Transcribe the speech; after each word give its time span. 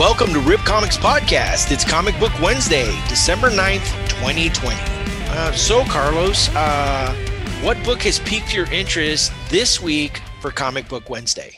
Welcome 0.00 0.32
to 0.32 0.40
Rip 0.40 0.60
Comics 0.60 0.96
Podcast. 0.96 1.70
It's 1.70 1.84
Comic 1.84 2.18
Book 2.18 2.32
Wednesday, 2.40 2.86
December 3.06 3.50
9th, 3.50 3.84
2020. 4.08 4.74
Uh, 4.74 5.52
so, 5.52 5.84
Carlos, 5.84 6.48
uh, 6.54 7.14
what 7.60 7.76
book 7.84 8.00
has 8.04 8.18
piqued 8.20 8.54
your 8.54 8.64
interest 8.72 9.30
this 9.50 9.78
week 9.78 10.22
for 10.40 10.50
Comic 10.50 10.88
Book 10.88 11.10
Wednesday? 11.10 11.54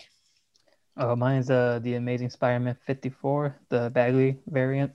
Uh, 0.96 1.14
mine's 1.14 1.50
uh, 1.50 1.78
The 1.84 1.94
Amazing 1.94 2.30
Spider 2.30 2.58
Man 2.58 2.76
54, 2.84 3.54
the 3.68 3.90
Bagley 3.90 4.38
variant. 4.48 4.90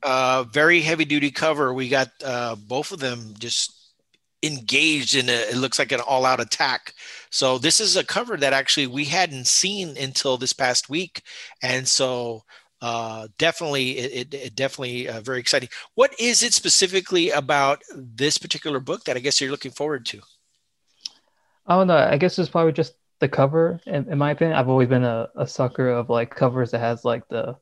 Uh, 0.00 0.44
very 0.44 0.82
heavy 0.82 1.04
duty 1.04 1.32
cover. 1.32 1.74
We 1.74 1.88
got 1.88 2.10
uh, 2.24 2.54
both 2.54 2.92
of 2.92 3.00
them 3.00 3.34
just 3.40 3.74
engaged 4.44 5.16
in 5.16 5.28
a, 5.28 5.32
it 5.32 5.56
looks 5.56 5.80
like 5.80 5.90
an 5.90 6.00
all 6.00 6.24
out 6.24 6.38
attack. 6.38 6.94
So 7.30 7.58
this 7.58 7.80
is 7.80 7.96
a 7.96 8.04
cover 8.04 8.36
that 8.36 8.52
actually 8.52 8.88
we 8.88 9.04
hadn't 9.04 9.46
seen 9.46 9.96
until 9.96 10.36
this 10.36 10.52
past 10.52 10.90
week. 10.90 11.22
And 11.62 11.86
so 11.86 12.42
uh, 12.82 13.28
definitely, 13.38 13.98
it, 13.98 14.34
it, 14.34 14.34
it 14.34 14.54
definitely 14.56 15.08
uh, 15.08 15.20
very 15.20 15.38
exciting. 15.38 15.68
What 15.94 16.12
is 16.18 16.42
it 16.42 16.52
specifically 16.52 17.30
about 17.30 17.82
this 17.94 18.36
particular 18.36 18.80
book 18.80 19.04
that 19.04 19.16
I 19.16 19.20
guess 19.20 19.40
you're 19.40 19.50
looking 19.50 19.70
forward 19.70 20.06
to? 20.06 20.20
Oh 21.66 21.84
no, 21.84 21.96
I 21.96 22.16
guess 22.16 22.38
it's 22.38 22.48
probably 22.48 22.72
just 22.72 22.94
the 23.20 23.28
cover. 23.28 23.80
In, 23.86 24.10
in 24.10 24.18
my 24.18 24.32
opinion, 24.32 24.56
I've 24.56 24.68
always 24.68 24.88
been 24.88 25.04
a, 25.04 25.28
a 25.36 25.46
sucker 25.46 25.88
of 25.88 26.10
like 26.10 26.34
covers 26.34 26.72
that 26.72 26.80
has 26.80 27.04
like 27.04 27.28
the, 27.28 27.56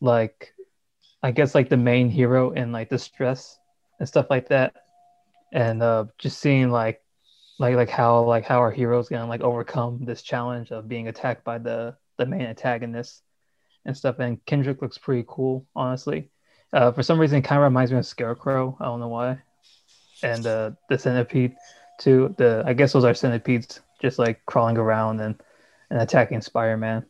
like, 0.00 0.54
I 1.22 1.30
guess 1.30 1.54
like 1.54 1.68
the 1.68 1.76
main 1.76 2.10
hero 2.10 2.50
in 2.50 2.72
like 2.72 2.90
distress 2.90 3.58
and 4.00 4.08
stuff 4.08 4.26
like 4.28 4.48
that 4.48 4.74
and 5.52 5.82
uh, 5.82 6.06
just 6.18 6.40
seeing 6.40 6.70
like 6.70 7.01
like 7.62 7.76
like 7.76 7.88
how 7.88 8.24
like 8.24 8.44
how 8.44 8.58
our 8.58 8.70
heroes 8.70 9.08
gonna 9.08 9.26
like 9.26 9.40
overcome 9.40 10.04
this 10.04 10.20
challenge 10.20 10.70
of 10.72 10.88
being 10.88 11.08
attacked 11.08 11.44
by 11.44 11.58
the 11.58 11.96
the 12.18 12.26
main 12.26 12.42
antagonist 12.42 13.22
and 13.86 13.96
stuff. 13.96 14.18
And 14.18 14.44
Kindred 14.44 14.82
looks 14.82 14.98
pretty 14.98 15.24
cool, 15.26 15.66
honestly. 15.74 16.30
Uh, 16.72 16.92
for 16.92 17.02
some 17.02 17.18
reason, 17.18 17.38
it 17.38 17.42
kind 17.42 17.58
of 17.58 17.64
reminds 17.64 17.92
me 17.92 17.98
of 17.98 18.06
Scarecrow. 18.06 18.76
I 18.80 18.84
don't 18.84 19.00
know 19.00 19.08
why. 19.08 19.38
And 20.22 20.46
uh, 20.46 20.72
the 20.88 20.98
centipede 20.98 21.54
too. 21.98 22.34
The 22.36 22.64
I 22.66 22.72
guess 22.74 22.92
those 22.92 23.04
are 23.04 23.14
centipedes 23.14 23.80
just 24.00 24.18
like 24.18 24.44
crawling 24.46 24.76
around 24.76 25.20
and 25.20 25.40
and 25.90 26.00
attacking 26.00 26.40
Spider-Man. 26.40 27.04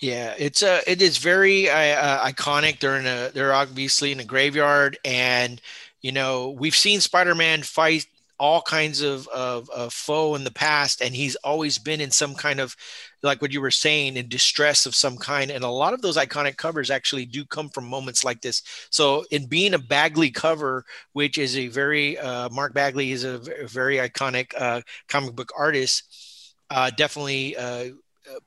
Yeah, 0.00 0.34
it's 0.38 0.62
uh, 0.62 0.80
it 0.86 1.00
is 1.00 1.18
very 1.18 1.70
uh, 1.70 1.76
uh, 1.76 2.26
iconic. 2.26 2.80
They're 2.80 2.96
in 2.96 3.06
a 3.06 3.30
they're 3.32 3.54
obviously 3.54 4.12
in 4.12 4.20
a 4.20 4.24
graveyard, 4.24 4.98
and 5.04 5.60
you 6.00 6.12
know, 6.12 6.50
we've 6.50 6.74
seen 6.74 7.00
Spider-Man 7.00 7.62
fight 7.62 8.06
all 8.44 8.60
kinds 8.60 9.00
of, 9.00 9.26
of, 9.28 9.70
of, 9.70 9.90
foe 9.90 10.34
in 10.34 10.44
the 10.44 10.50
past, 10.50 11.00
and 11.00 11.14
he's 11.14 11.34
always 11.36 11.78
been 11.78 11.98
in 11.98 12.10
some 12.10 12.34
kind 12.34 12.60
of, 12.60 12.76
like 13.22 13.40
what 13.40 13.54
you 13.54 13.60
were 13.62 13.70
saying, 13.70 14.18
in 14.18 14.28
distress 14.28 14.84
of 14.84 14.94
some 14.94 15.16
kind. 15.16 15.50
And 15.50 15.64
a 15.64 15.68
lot 15.70 15.94
of 15.94 16.02
those 16.02 16.18
iconic 16.18 16.58
covers 16.58 16.90
actually 16.90 17.24
do 17.24 17.46
come 17.46 17.70
from 17.70 17.86
moments 17.86 18.22
like 18.22 18.42
this. 18.42 18.60
So, 18.90 19.24
in 19.30 19.46
being 19.46 19.72
a 19.72 19.78
Bagley 19.78 20.30
cover, 20.30 20.84
which 21.14 21.38
is 21.38 21.56
a 21.56 21.68
very 21.68 22.18
uh, 22.18 22.50
Mark 22.50 22.74
Bagley 22.74 23.12
is 23.12 23.24
a 23.24 23.38
very 23.66 23.96
iconic 23.96 24.52
uh, 24.58 24.82
comic 25.08 25.34
book 25.34 25.50
artist, 25.56 26.54
uh, 26.68 26.90
definitely 26.98 27.56
uh, 27.56 27.86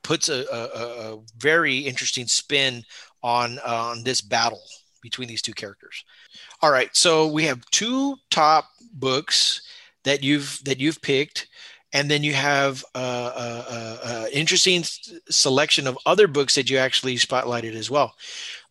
puts 0.04 0.28
a, 0.28 0.44
a, 0.52 1.14
a, 1.14 1.18
very 1.38 1.78
interesting 1.78 2.28
spin 2.28 2.84
on 3.24 3.58
on 3.66 4.04
this 4.04 4.20
battle 4.20 4.62
between 5.02 5.26
these 5.26 5.42
two 5.42 5.54
characters. 5.54 6.04
All 6.62 6.70
right, 6.70 6.90
so 6.96 7.26
we 7.26 7.42
have 7.46 7.68
two 7.72 8.14
top 8.30 8.66
books 8.92 9.62
that 10.08 10.22
you've 10.22 10.60
that 10.64 10.80
you've 10.80 11.00
picked, 11.02 11.48
and 11.92 12.10
then 12.10 12.22
you 12.22 12.34
have 12.34 12.84
a, 12.94 12.98
a, 12.98 13.98
a 14.04 14.38
interesting 14.38 14.84
selection 15.30 15.86
of 15.86 15.98
other 16.04 16.26
books 16.26 16.54
that 16.54 16.68
you 16.70 16.78
actually 16.78 17.16
spotlighted 17.16 17.74
as 17.74 17.90
well. 17.90 18.14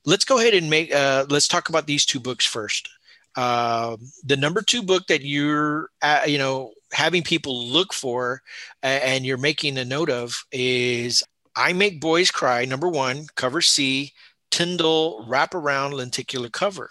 Let's 0.06 0.25
go 0.25 0.39
ahead 0.39 0.53
and 0.53 0.69
make. 0.69 0.94
Uh, 0.94 1.25
let's 1.29 1.47
talk 1.47 1.69
about 1.69 1.88
these 1.88 2.06
two 2.06 2.19
books 2.19 2.45
first. 2.45 2.89
Uh, 3.35 3.97
the 4.23 4.38
number 4.38 4.61
two 4.61 4.81
book 4.81 5.07
that 5.07 5.22
you're, 5.22 5.89
uh, 6.01 6.22
you 6.25 6.39
know, 6.39 6.72
having 6.91 7.22
people 7.22 7.67
look 7.67 7.94
for, 7.94 8.41
and 8.81 9.25
you're 9.25 9.38
making 9.38 9.78
a 9.78 9.85
note 9.85 10.09
of 10.09 10.44
is 10.51 11.23
"I 11.56 11.73
Make 11.73 12.01
Boys 12.01 12.31
Cry." 12.31 12.66
Number 12.66 12.90
one, 12.90 13.28
cover 13.35 13.61
C, 13.61 14.13
Tyndall 14.50 15.25
wraparound 15.28 15.94
lenticular 15.94 16.50
cover. 16.50 16.90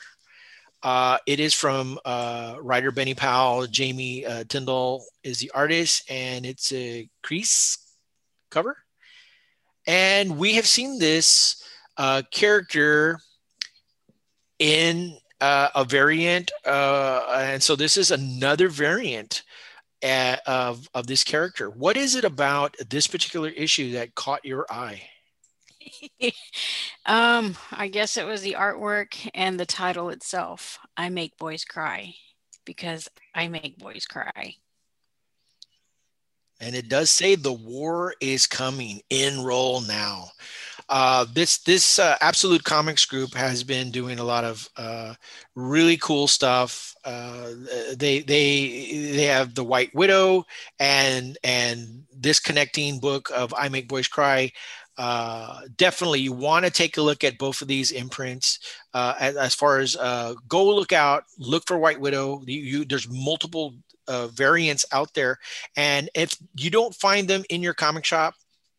Uh, 0.87 1.19
it 1.27 1.41
is 1.41 1.53
from 1.53 1.99
uh, 2.05 2.55
writer 2.61 2.93
Benny 2.93 3.13
Powell. 3.13 3.67
Jamie 3.67 4.25
uh, 4.25 4.45
Tyndall 4.45 5.05
is 5.25 5.41
the 5.41 5.51
artist, 5.51 6.09
and 6.09 6.47
it's 6.47 6.73
a 6.73 7.09
crease 7.25 7.77
cover. 8.53 8.77
And 9.89 10.39
we 10.39 10.55
have 10.55 10.67
seen 10.67 11.01
this 11.01 11.61
uh, 11.97 12.23
character 12.31 13.19
in 14.61 15.19
uh, 15.41 15.71
a 15.75 15.85
variant, 15.85 16.53
uh, 16.65 17.35
and 17.37 17.61
so 17.61 17.75
this 17.75 17.97
is 17.97 18.13
another 18.13 18.69
variant 18.69 19.43
of 20.05 20.89
of 20.95 21.09
this 21.09 21.25
character. 21.25 21.69
What 21.69 21.97
is 21.97 22.15
it 22.15 22.25
about 22.25 22.77
this 22.89 23.09
particular 23.09 23.49
issue 23.49 23.91
that 23.95 24.15
caught 24.15 24.45
your 24.45 24.67
eye? 24.71 25.03
um, 27.07 27.57
I 27.73 27.89
guess 27.89 28.17
it 28.17 28.27
was 28.27 28.43
the 28.43 28.57
artwork 28.59 29.29
and 29.35 29.59
the 29.59 29.67
title 29.67 30.11
itself. 30.11 30.79
I 30.97 31.09
make 31.09 31.37
boys 31.39 31.65
cry 31.65 32.15
because 32.65 33.09
I 33.35 33.49
make 33.49 33.79
boys 33.79 34.07
cry. 34.07 34.57
And 36.61 36.75
it 36.75 36.89
does 36.89 37.11
say 37.11 37.35
the 37.35 37.53
war 37.53 38.15
is 38.21 38.47
coming. 38.47 39.01
Enroll 39.11 39.83
now. 39.83 40.29
Uh, 40.89 41.27
this 41.33 41.59
this 41.59 41.99
uh, 41.99 42.17
Absolute 42.21 42.63
Comics 42.63 43.05
group 43.05 43.35
has 43.35 43.65
been 43.65 43.91
doing 43.91 44.19
a 44.21 44.25
lot 44.25 44.45
of 44.45 44.69
uh, 44.77 45.15
really 45.57 45.97
cool 45.97 46.29
stuff. 46.29 46.95
Uh, 47.05 47.51
they 47.97 48.21
they 48.21 49.13
they 49.13 49.25
have 49.25 49.55
the 49.55 49.65
White 49.65 49.95
Widow 49.95 50.45
and 50.79 51.37
and 51.43 52.05
this 52.17 52.39
connecting 52.39 53.01
book 53.01 53.31
of 53.35 53.53
I 53.57 53.69
Make 53.69 53.89
Boys 53.89 54.07
Cry 54.07 54.53
uh, 54.99 55.61
definitely 55.77 56.21
you 56.21 56.33
want 56.33 56.65
to 56.65 56.71
take 56.71 56.97
a 56.97 57.03
look 57.03 57.23
at 57.23 57.39
both 57.39 57.61
of 57.61 57.69
these 57.69 57.91
imprints 57.91 58.59
uh, 58.95 59.15
as, 59.21 59.37
as, 59.37 59.55
far 59.55 59.79
as 59.79 59.95
uh, 59.97 60.35
go 60.49 60.75
look 60.75 60.93
out 60.93 61.25
look 61.39 61.67
for 61.67 61.77
white 61.77 62.01
widow. 62.01 62.43
You, 62.47 62.61
you 62.61 62.85
there's 62.85 63.09
multiple 63.09 63.75
uh, 64.09 64.29
variants 64.29 64.87
out 64.93 65.13
there 65.15 65.39
and 65.77 66.09
if 66.15 66.37
you 66.55 66.71
don't 66.71 66.95
find 66.95 67.29
them 67.29 67.43
in 67.51 67.63
your 67.63 67.75
comic 67.75 68.05
shop 68.05 68.35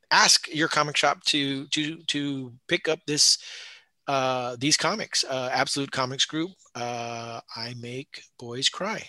ask 0.09 0.47
your 0.47 0.69
comic 0.69 0.95
shop 0.95 1.21
to 1.25 1.67
to 1.67 1.97
to 2.03 2.53
pick 2.67 2.87
up 2.87 2.99
this 3.05 3.37
uh, 4.07 4.55
these 4.57 4.77
comics 4.77 5.25
uh, 5.25 5.49
absolute 5.51 5.91
comics 5.91 6.25
group 6.25 6.51
i 6.75 7.73
make 7.79 8.21
boys 8.39 8.69
cry. 8.69 9.03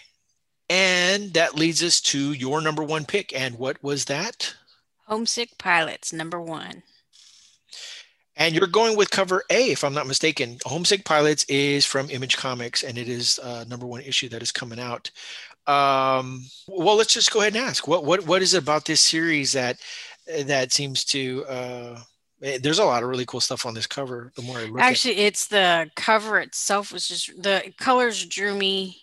And 0.70 1.32
that 1.32 1.54
leads 1.54 1.82
us 1.82 2.00
to 2.02 2.32
your 2.32 2.60
number 2.60 2.82
one 2.82 3.06
pick 3.06 3.32
and 3.34 3.58
what 3.58 3.82
was 3.82 4.04
that? 4.06 4.54
Homesick 5.06 5.56
pilots 5.56 6.12
number 6.12 6.40
one 6.40 6.82
and 8.38 8.54
you're 8.54 8.69
going 8.69 8.97
with 8.97 9.10
cover 9.10 9.43
A, 9.50 9.72
if 9.72 9.84
I'm 9.84 9.93
not 9.93 10.06
mistaken. 10.06 10.59
Homesick 10.65 11.04
Pilots 11.04 11.44
is 11.49 11.84
from 11.84 12.09
Image 12.09 12.37
Comics, 12.37 12.84
and 12.84 12.97
it 12.97 13.09
is 13.09 13.38
uh, 13.41 13.65
number 13.69 13.87
one 13.87 14.00
issue 14.00 14.28
that 14.31 14.43
is 14.43 14.53
coming 14.53 14.78
out. 14.78 15.10
Um, 15.66 16.44
well, 16.69 16.97
let's 16.97 17.12
just 17.12 17.32
go 17.32 17.41
ahead 17.41 17.54
and 17.54 17.65
ask 17.65 17.87
what 17.87 18.04
what 18.04 18.26
what 18.26 18.41
is 18.41 18.54
it 18.54 18.62
about 18.62 18.87
this 18.87 19.03
series 19.03 19.53
that 19.53 19.78
that 20.44 20.72
seems 20.72 21.04
to 21.06 21.44
uh, 21.47 22.00
eh, 22.43 22.59
there's 22.62 22.78
a 22.78 22.84
lot 22.84 23.03
of 23.03 23.09
really 23.09 23.26
cool 23.26 23.41
stuff 23.41 23.66
on 23.66 23.75
this 23.75 23.87
cover. 23.87 24.32
The 24.37 24.43
more 24.43 24.59
I 24.59 24.65
look, 24.65 24.81
actually, 24.81 25.16
it's 25.16 25.49
the 25.49 25.91
cover 25.94 26.38
itself 26.38 26.93
was 26.93 27.08
just 27.08 27.43
the 27.43 27.73
colors 27.79 28.25
drew 28.25 28.55
me 28.55 29.02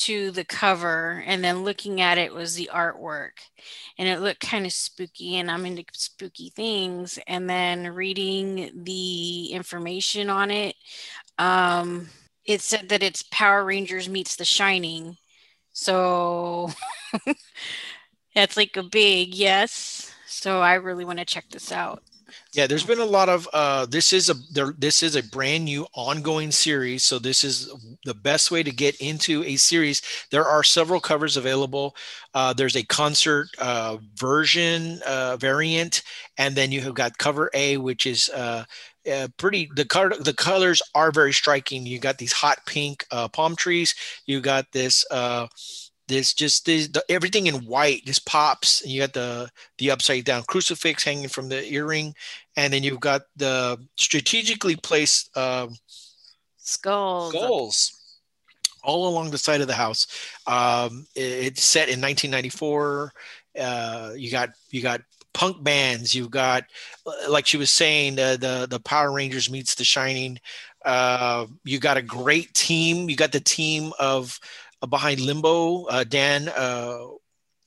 to 0.00 0.30
the 0.30 0.44
cover 0.44 1.22
and 1.26 1.44
then 1.44 1.64
looking 1.64 2.00
at 2.00 2.18
it 2.18 2.32
was 2.34 2.54
the 2.54 2.70
artwork. 2.72 3.32
And 3.98 4.08
it 4.08 4.20
looked 4.20 4.40
kind 4.40 4.66
of 4.66 4.72
spooky 4.72 5.36
and 5.36 5.50
i'm 5.50 5.66
into 5.66 5.84
spooky 5.92 6.50
things. 6.50 7.18
And 7.26 7.48
then 7.48 7.88
reading 7.94 8.70
the 8.84 9.46
information 9.52 10.30
on 10.30 10.50
it 10.50 10.76
um, 11.38 12.08
it 12.44 12.60
said 12.62 12.88
that 12.90 13.02
it's 13.02 13.22
power 13.30 13.64
rangers 13.64 14.08
meets 14.08 14.36
the 14.36 14.44
shining. 14.44 15.16
So 15.72 16.70
that's 18.34 18.56
like 18.56 18.76
a 18.76 18.82
big 18.82 19.34
yes. 19.34 20.12
So 20.26 20.60
i 20.60 20.74
really 20.74 21.04
want 21.04 21.18
to 21.18 21.24
check 21.24 21.44
this 21.50 21.72
out 21.72 22.02
yeah, 22.52 22.66
there's 22.66 22.84
been 22.84 23.00
a 23.00 23.04
lot 23.04 23.28
of 23.28 23.48
uh, 23.52 23.86
this 23.86 24.12
is 24.12 24.30
a 24.30 24.34
there, 24.52 24.74
this 24.76 25.02
is 25.02 25.16
a 25.16 25.22
brand 25.22 25.64
new 25.64 25.86
ongoing 25.94 26.50
series, 26.50 27.04
so 27.04 27.18
this 27.18 27.44
is 27.44 27.72
the 28.04 28.14
best 28.14 28.50
way 28.50 28.62
to 28.62 28.70
get 28.70 28.96
into 29.00 29.44
a 29.44 29.56
series. 29.56 30.02
There 30.30 30.44
are 30.44 30.62
several 30.62 31.00
covers 31.00 31.36
available. 31.36 31.94
Uh, 32.34 32.52
there's 32.52 32.76
a 32.76 32.84
concert 32.84 33.48
uh, 33.58 33.98
version 34.14 35.00
uh, 35.06 35.36
variant, 35.36 36.02
and 36.38 36.54
then 36.54 36.72
you 36.72 36.80
have 36.82 36.94
got 36.94 37.18
cover 37.18 37.50
A, 37.54 37.76
which 37.76 38.06
is 38.06 38.28
uh, 38.30 38.64
uh, 39.10 39.28
pretty. 39.36 39.70
The 39.74 39.84
color 39.84 40.12
the 40.18 40.34
colors 40.34 40.82
are 40.94 41.12
very 41.12 41.32
striking. 41.32 41.86
You 41.86 41.98
got 41.98 42.18
these 42.18 42.32
hot 42.32 42.58
pink 42.66 43.06
palm 43.32 43.56
trees. 43.56 43.94
You 44.26 44.40
got 44.40 44.72
this 44.72 45.04
this 46.10 46.34
just 46.34 46.66
the, 46.66 47.02
everything 47.08 47.46
in 47.46 47.54
white 47.64 48.04
just 48.04 48.26
pops 48.26 48.82
and 48.82 48.90
you 48.90 49.00
got 49.00 49.14
the 49.14 49.48
the 49.78 49.90
upside 49.90 50.24
down 50.24 50.42
crucifix 50.42 51.02
hanging 51.02 51.28
from 51.28 51.48
the 51.48 51.64
earring 51.72 52.14
and 52.56 52.72
then 52.72 52.82
you've 52.82 53.00
got 53.00 53.22
the 53.36 53.78
strategically 53.96 54.76
placed 54.76 55.30
uh, 55.36 55.66
skulls. 56.58 57.32
skulls 57.32 57.96
all 58.82 59.08
along 59.08 59.30
the 59.30 59.38
side 59.38 59.60
of 59.60 59.66
the 59.66 59.74
house. 59.74 60.06
Um, 60.46 61.06
it, 61.14 61.20
it's 61.20 61.64
set 61.64 61.88
in 61.88 62.00
1994 62.00 63.12
uh, 63.58 64.12
you 64.16 64.30
got 64.30 64.50
you 64.70 64.82
got 64.82 65.00
punk 65.32 65.62
bands 65.62 66.14
you've 66.14 66.30
got 66.30 66.64
like 67.28 67.46
she 67.46 67.56
was 67.56 67.70
saying 67.70 68.18
uh, 68.18 68.36
the 68.36 68.66
the 68.68 68.80
power 68.80 69.12
rangers 69.12 69.50
meets 69.50 69.74
the 69.74 69.84
shining. 69.84 70.38
Uh, 70.84 71.46
you 71.64 71.78
got 71.78 71.98
a 71.98 72.02
great 72.02 72.52
team 72.54 73.10
you 73.10 73.16
got 73.16 73.32
the 73.32 73.40
team 73.40 73.92
of 73.98 74.38
uh, 74.40 74.69
behind 74.88 75.20
limbo 75.20 75.84
uh, 75.84 76.04
dan 76.04 76.48
uh, 76.48 77.06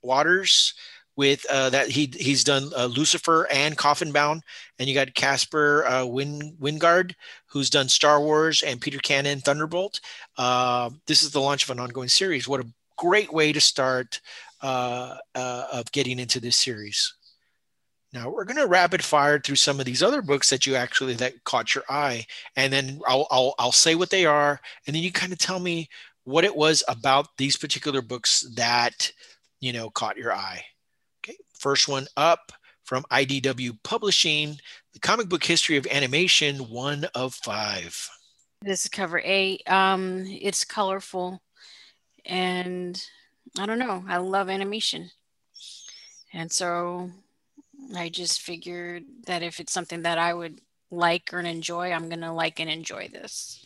watters 0.01 0.73
with 1.15 1.45
uh, 1.49 1.69
that 1.69 1.89
he 1.89 2.11
he's 2.17 2.43
done 2.43 2.71
uh, 2.75 2.85
Lucifer 2.85 3.47
and 3.51 3.77
Coffin 3.77 4.11
Bound, 4.11 4.41
and 4.79 4.87
you 4.87 4.95
got 4.95 5.13
Caspar 5.13 5.85
uh, 5.85 6.05
Win, 6.05 6.55
Wijngaard 6.59 7.13
who's 7.45 7.69
done 7.69 7.87
Star 7.87 8.19
Wars 8.19 8.63
and 8.63 8.81
Peter 8.81 8.97
Cannon 8.97 9.39
Thunderbolt. 9.39 9.99
Uh, 10.37 10.89
this 11.05 11.21
is 11.21 11.31
the 11.31 11.41
launch 11.41 11.63
of 11.63 11.69
an 11.69 11.79
ongoing 11.79 12.09
series. 12.09 12.47
What 12.47 12.61
a 12.61 12.67
great 12.97 13.31
way 13.31 13.53
to 13.53 13.61
start 13.61 14.19
uh, 14.61 15.17
uh, 15.35 15.65
of 15.71 15.91
getting 15.91 16.19
into 16.19 16.39
this 16.39 16.57
series. 16.57 17.13
Now 18.11 18.29
we're 18.29 18.45
going 18.45 18.57
to 18.57 18.67
rapid 18.67 19.03
fire 19.03 19.39
through 19.39 19.55
some 19.55 19.79
of 19.79 19.85
these 19.85 20.03
other 20.03 20.21
books 20.21 20.49
that 20.49 20.65
you 20.65 20.75
actually 20.75 21.13
that 21.15 21.43
caught 21.43 21.75
your 21.75 21.83
eye, 21.89 22.25
and 22.55 22.73
then 22.73 22.99
I'll 23.07 23.27
I'll, 23.29 23.53
I'll 23.59 23.71
say 23.71 23.93
what 23.93 24.09
they 24.09 24.25
are, 24.25 24.59
and 24.87 24.95
then 24.95 25.03
you 25.03 25.11
kind 25.11 25.31
of 25.31 25.37
tell 25.37 25.59
me 25.59 25.89
what 26.23 26.45
it 26.45 26.55
was 26.55 26.83
about 26.87 27.27
these 27.37 27.57
particular 27.57 28.01
books 28.01 28.45
that 28.55 29.11
you 29.59 29.73
know 29.73 29.89
caught 29.89 30.17
your 30.17 30.33
eye. 30.33 30.63
Okay, 31.23 31.37
first 31.57 31.87
one 31.87 32.07
up 32.17 32.51
from 32.83 33.03
IDW 33.11 33.77
Publishing, 33.83 34.57
the 34.93 34.99
comic 34.99 35.29
book 35.29 35.43
history 35.43 35.77
of 35.77 35.87
animation, 35.87 36.57
one 36.57 37.05
of 37.15 37.33
five. 37.33 38.09
This 38.61 38.85
is 38.85 38.89
cover 38.89 39.21
eight. 39.23 39.61
Um, 39.69 40.25
it's 40.27 40.65
colorful, 40.65 41.41
and 42.25 43.01
I 43.57 43.65
don't 43.65 43.79
know. 43.79 44.03
I 44.07 44.17
love 44.17 44.49
animation, 44.49 45.11
and 46.33 46.51
so 46.51 47.11
I 47.95 48.09
just 48.09 48.41
figured 48.41 49.03
that 49.25 49.43
if 49.43 49.59
it's 49.59 49.73
something 49.73 50.03
that 50.03 50.17
I 50.17 50.33
would 50.33 50.61
like 50.91 51.33
or 51.33 51.39
enjoy, 51.39 51.91
I'm 51.91 52.09
gonna 52.09 52.33
like 52.33 52.59
and 52.59 52.69
enjoy 52.69 53.09
this. 53.09 53.65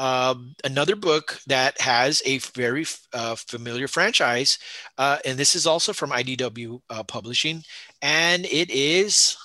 Um, 0.00 0.54
another 0.64 0.96
book 0.96 1.40
that 1.46 1.78
has 1.82 2.22
a 2.24 2.38
very 2.38 2.86
uh, 3.12 3.34
familiar 3.34 3.86
franchise, 3.86 4.58
uh, 4.96 5.18
and 5.26 5.38
this 5.38 5.54
is 5.54 5.66
also 5.66 5.92
from 5.92 6.08
IDW 6.08 6.80
uh, 6.88 7.02
Publishing, 7.02 7.64
and 8.00 8.46
it 8.46 8.70
is 8.70 9.36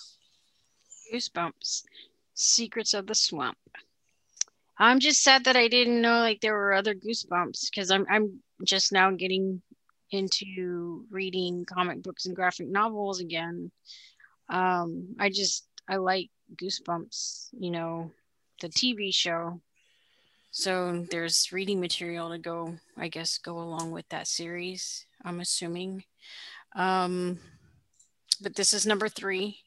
Goosebumps: 1.11 1.83
Secrets 2.35 2.93
of 2.93 3.05
the 3.05 3.15
Swamp. 3.15 3.57
I'm 4.77 5.01
just 5.01 5.23
sad 5.23 5.43
that 5.43 5.57
I 5.57 5.67
didn't 5.67 6.01
know 6.01 6.19
like 6.19 6.39
there 6.39 6.53
were 6.53 6.71
other 6.71 6.95
Goosebumps 6.95 7.69
because 7.69 7.91
I'm 7.91 8.05
I'm 8.09 8.39
just 8.63 8.93
now 8.93 9.11
getting 9.11 9.61
into 10.11 11.03
reading 11.11 11.65
comic 11.65 12.01
books 12.01 12.27
and 12.27 12.35
graphic 12.35 12.69
novels 12.69 13.19
again. 13.19 13.71
Um, 14.47 15.17
I 15.19 15.31
just 15.31 15.67
I 15.89 15.97
like 15.97 16.29
Goosebumps, 16.55 17.49
you 17.59 17.71
know, 17.71 18.09
the 18.61 18.69
TV 18.69 19.13
show 19.13 19.59
so 20.57 21.05
there's 21.11 21.51
reading 21.51 21.81
material 21.81 22.29
to 22.29 22.37
go, 22.37 22.75
I 22.95 23.09
guess, 23.09 23.37
go 23.37 23.59
along 23.59 23.91
with 23.91 24.07
that 24.07 24.25
series, 24.25 25.05
I'm 25.21 25.41
assuming. 25.41 26.05
Um, 26.73 27.39
but 28.41 28.55
this 28.55 28.73
is 28.73 28.85
number 28.85 29.09
three. 29.09 29.57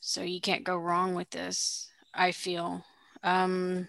So 0.00 0.22
you 0.22 0.40
can't 0.40 0.64
go 0.64 0.76
wrong 0.76 1.14
with 1.14 1.30
this, 1.30 1.92
I 2.12 2.32
feel. 2.32 2.84
Um, 3.22 3.86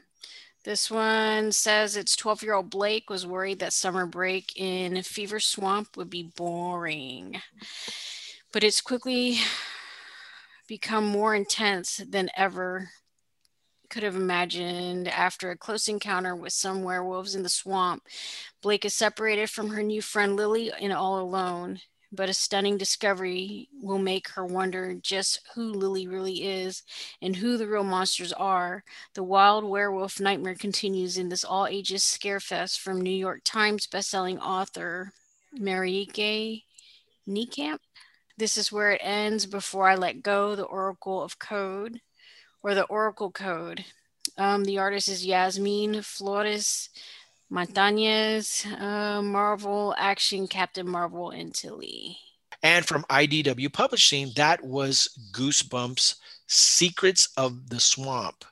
this 0.63 0.91
one 0.91 1.51
says 1.51 1.97
it's 1.97 2.15
12 2.15 2.43
year 2.43 2.53
old 2.53 2.69
Blake 2.69 3.09
was 3.09 3.25
worried 3.25 3.57
that 3.61 3.73
summer 3.73 4.05
break 4.05 4.55
in 4.57 5.01
Fever 5.01 5.39
Swamp 5.39 5.97
would 5.97 6.11
be 6.11 6.31
boring. 6.37 7.41
But 8.53 8.63
it's 8.63 8.79
quickly 8.79 9.39
become 10.67 11.05
more 11.07 11.33
intense 11.33 11.99
than 12.07 12.29
ever 12.37 12.91
could 13.91 14.03
have 14.03 14.15
imagined 14.15 15.09
after 15.09 15.51
a 15.51 15.57
close 15.57 15.89
encounter 15.89 16.33
with 16.33 16.53
some 16.53 16.81
werewolves 16.81 17.35
in 17.35 17.43
the 17.43 17.49
swamp. 17.49 18.03
Blake 18.61 18.85
is 18.85 18.93
separated 18.93 19.49
from 19.49 19.69
her 19.69 19.83
new 19.83 20.01
friend 20.01 20.37
Lily 20.37 20.71
and 20.71 20.93
all 20.93 21.19
alone, 21.19 21.81
but 22.09 22.29
a 22.29 22.33
stunning 22.33 22.77
discovery 22.77 23.67
will 23.81 23.99
make 23.99 24.29
her 24.29 24.45
wonder 24.45 24.95
just 24.95 25.41
who 25.53 25.73
Lily 25.73 26.07
really 26.07 26.43
is 26.43 26.83
and 27.21 27.35
who 27.35 27.57
the 27.57 27.67
real 27.67 27.83
monsters 27.83 28.31
are. 28.31 28.85
The 29.13 29.23
wild 29.23 29.65
werewolf 29.65 30.21
nightmare 30.21 30.55
continues 30.55 31.17
in 31.17 31.27
this 31.27 31.43
all 31.43 31.67
ages 31.67 32.01
scarefest 32.01 32.79
from 32.79 33.01
New 33.01 33.09
York 33.11 33.41
Times 33.43 33.87
bestselling 33.87 34.39
author 34.39 35.11
Marieke 35.53 36.63
Nijkamp. 37.27 37.79
This 38.37 38.57
is 38.57 38.71
where 38.71 38.93
it 38.93 39.01
ends 39.03 39.45
before 39.45 39.89
I 39.89 39.95
let 39.95 40.23
go, 40.23 40.55
the 40.55 40.63
Oracle 40.63 41.21
of 41.21 41.37
Code 41.39 41.99
or 42.63 42.75
the 42.75 42.83
Oracle 42.83 43.31
Code. 43.31 43.83
Um, 44.37 44.63
the 44.63 44.79
artist 44.79 45.07
is 45.07 45.25
Yasmin 45.25 46.01
Flores 46.01 46.89
Montañez, 47.51 48.65
uh, 48.79 49.21
Marvel 49.21 49.93
Action 49.97 50.47
Captain 50.47 50.87
Marvel 50.87 51.31
and 51.31 51.53
Tilly. 51.53 52.17
And 52.63 52.85
from 52.85 53.03
IDW 53.09 53.73
Publishing, 53.73 54.31
that 54.35 54.63
was 54.63 55.09
Goosebumps 55.33 56.15
Secrets 56.47 57.29
of 57.35 57.69
the 57.69 57.79
Swamp. 57.79 58.45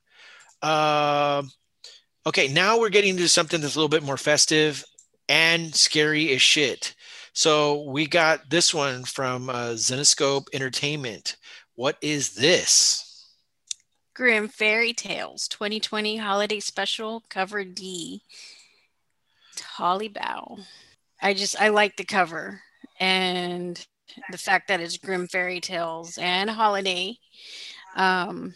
Uh, 0.61 1.43
okay, 2.25 2.47
now 2.47 2.79
we're 2.79 2.89
getting 2.89 3.15
to 3.17 3.29
something 3.29 3.61
that's 3.61 3.75
a 3.75 3.77
little 3.77 3.89
bit 3.89 4.03
more 4.03 4.17
festive 4.17 4.83
and 5.29 5.73
scary 5.73 6.33
as 6.33 6.41
shit. 6.41 6.95
So 7.33 7.83
we 7.83 8.07
got 8.07 8.49
this 8.49 8.73
one 8.73 9.05
from 9.05 9.49
uh, 9.49 9.69
Zenescope 9.75 10.47
Entertainment. 10.53 11.37
What 11.75 11.97
is 12.01 12.33
this? 12.35 13.08
Grimm 14.19 14.49
Fairy 14.49 14.91
Tales 14.91 15.47
2020 15.47 16.17
Holiday 16.17 16.59
Special 16.59 17.23
Cover 17.29 17.63
D. 17.63 18.21
Holly 19.61 20.09
Bow. 20.09 20.57
I 21.21 21.33
just 21.33 21.55
I 21.61 21.69
like 21.69 21.95
the 21.95 22.03
cover 22.03 22.59
and 22.99 23.81
the 24.29 24.37
fact 24.37 24.67
that 24.67 24.81
it's 24.81 24.97
Grimm 24.97 25.29
Fairy 25.29 25.61
Tales 25.61 26.17
and 26.17 26.49
holiday. 26.49 27.15
Um, 27.95 28.55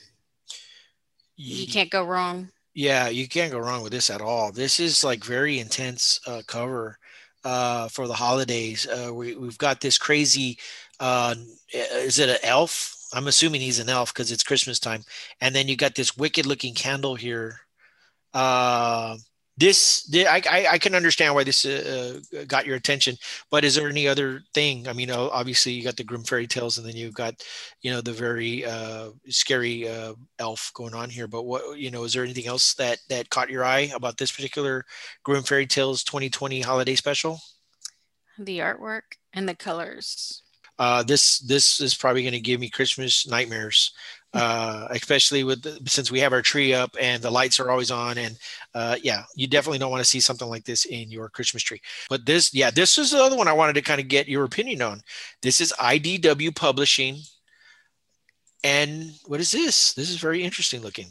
you 1.37 1.65
can't 1.65 1.89
go 1.89 2.03
wrong. 2.03 2.49
Yeah, 2.73 3.07
you 3.07 3.29
can't 3.29 3.53
go 3.53 3.59
wrong 3.59 3.83
with 3.83 3.93
this 3.93 4.09
at 4.09 4.19
all. 4.19 4.51
This 4.51 4.81
is 4.81 5.01
like 5.01 5.23
very 5.23 5.59
intense 5.59 6.19
uh, 6.27 6.41
cover 6.45 6.99
uh, 7.45 7.87
for 7.87 8.09
the 8.09 8.13
holidays. 8.13 8.85
Uh, 8.85 9.13
we, 9.13 9.37
we've 9.37 9.57
got 9.57 9.79
this 9.79 9.97
crazy. 9.97 10.57
Uh, 10.99 11.35
is 11.71 12.19
it 12.19 12.27
an 12.27 12.37
elf? 12.43 12.97
I'm 13.13 13.27
assuming 13.27 13.61
he's 13.61 13.79
an 13.79 13.89
elf 13.89 14.13
because 14.13 14.31
it's 14.31 14.43
Christmas 14.43 14.79
time. 14.79 15.03
And 15.41 15.55
then 15.55 15.67
you 15.67 15.75
got 15.75 15.95
this 15.95 16.17
wicked 16.17 16.45
looking 16.45 16.73
candle 16.73 17.15
here. 17.15 17.59
Uh, 18.33 19.17
this, 19.55 20.09
I, 20.15 20.41
I, 20.49 20.67
I 20.71 20.77
can 20.79 20.95
understand 20.95 21.35
why 21.35 21.43
this 21.43 21.63
uh, 21.63 22.19
uh, 22.35 22.43
got 22.45 22.65
your 22.65 22.75
attention, 22.75 23.17
but 23.51 23.63
is 23.63 23.75
there 23.75 23.87
any 23.87 24.07
other 24.07 24.41
thing? 24.55 24.87
I 24.87 24.93
mean, 24.93 25.11
obviously 25.11 25.73
you 25.73 25.83
got 25.83 25.95
the 25.95 26.03
Grimm 26.03 26.23
fairy 26.23 26.47
tales, 26.47 26.79
and 26.79 26.87
then 26.87 26.95
you've 26.95 27.13
got, 27.13 27.35
you 27.83 27.91
know, 27.91 28.01
the 28.01 28.13
very 28.13 28.65
uh, 28.65 29.09
scary 29.27 29.87
uh, 29.87 30.13
elf 30.39 30.71
going 30.73 30.95
on 30.95 31.11
here. 31.11 31.27
But 31.27 31.43
what, 31.43 31.77
you 31.77 31.91
know, 31.91 32.03
is 32.03 32.13
there 32.13 32.23
anything 32.23 32.47
else 32.47 32.73
that 32.75 32.97
that 33.09 33.29
caught 33.29 33.51
your 33.51 33.63
eye 33.63 33.91
about 33.93 34.17
this 34.17 34.31
particular 34.31 34.85
Grimm 35.23 35.43
fairy 35.43 35.67
tales 35.67 36.03
2020 36.03 36.61
holiday 36.61 36.95
special? 36.95 37.39
The 38.39 38.57
artwork 38.57 39.17
and 39.33 39.47
the 39.47 39.55
colors 39.55 40.41
uh, 40.79 41.03
this 41.03 41.39
this 41.39 41.79
is 41.79 41.95
probably 41.95 42.23
going 42.23 42.33
to 42.33 42.39
give 42.39 42.59
me 42.59 42.69
Christmas 42.69 43.27
nightmares, 43.27 43.93
uh, 44.33 44.87
especially 44.89 45.43
with 45.43 45.61
the, 45.61 45.79
since 45.87 46.11
we 46.11 46.19
have 46.19 46.33
our 46.33 46.41
tree 46.41 46.73
up 46.73 46.95
and 46.99 47.21
the 47.21 47.29
lights 47.29 47.59
are 47.59 47.69
always 47.69 47.91
on. 47.91 48.17
And 48.17 48.37
uh, 48.73 48.95
yeah, 49.03 49.23
you 49.35 49.47
definitely 49.47 49.79
don't 49.79 49.91
want 49.91 50.03
to 50.03 50.09
see 50.09 50.19
something 50.19 50.47
like 50.47 50.65
this 50.65 50.85
in 50.85 51.11
your 51.11 51.29
Christmas 51.29 51.63
tree. 51.63 51.81
But 52.09 52.25
this, 52.25 52.53
yeah, 52.53 52.71
this 52.71 52.97
is 52.97 53.11
the 53.11 53.21
other 53.23 53.37
one 53.37 53.47
I 53.47 53.53
wanted 53.53 53.73
to 53.73 53.81
kind 53.81 54.01
of 54.01 54.07
get 54.07 54.27
your 54.27 54.45
opinion 54.45 54.81
on. 54.81 55.01
This 55.41 55.61
is 55.61 55.73
IDW 55.79 56.55
Publishing, 56.55 57.19
and 58.63 59.11
what 59.27 59.39
is 59.39 59.51
this? 59.51 59.93
This 59.93 60.09
is 60.09 60.17
very 60.17 60.43
interesting 60.43 60.81
looking. 60.81 61.07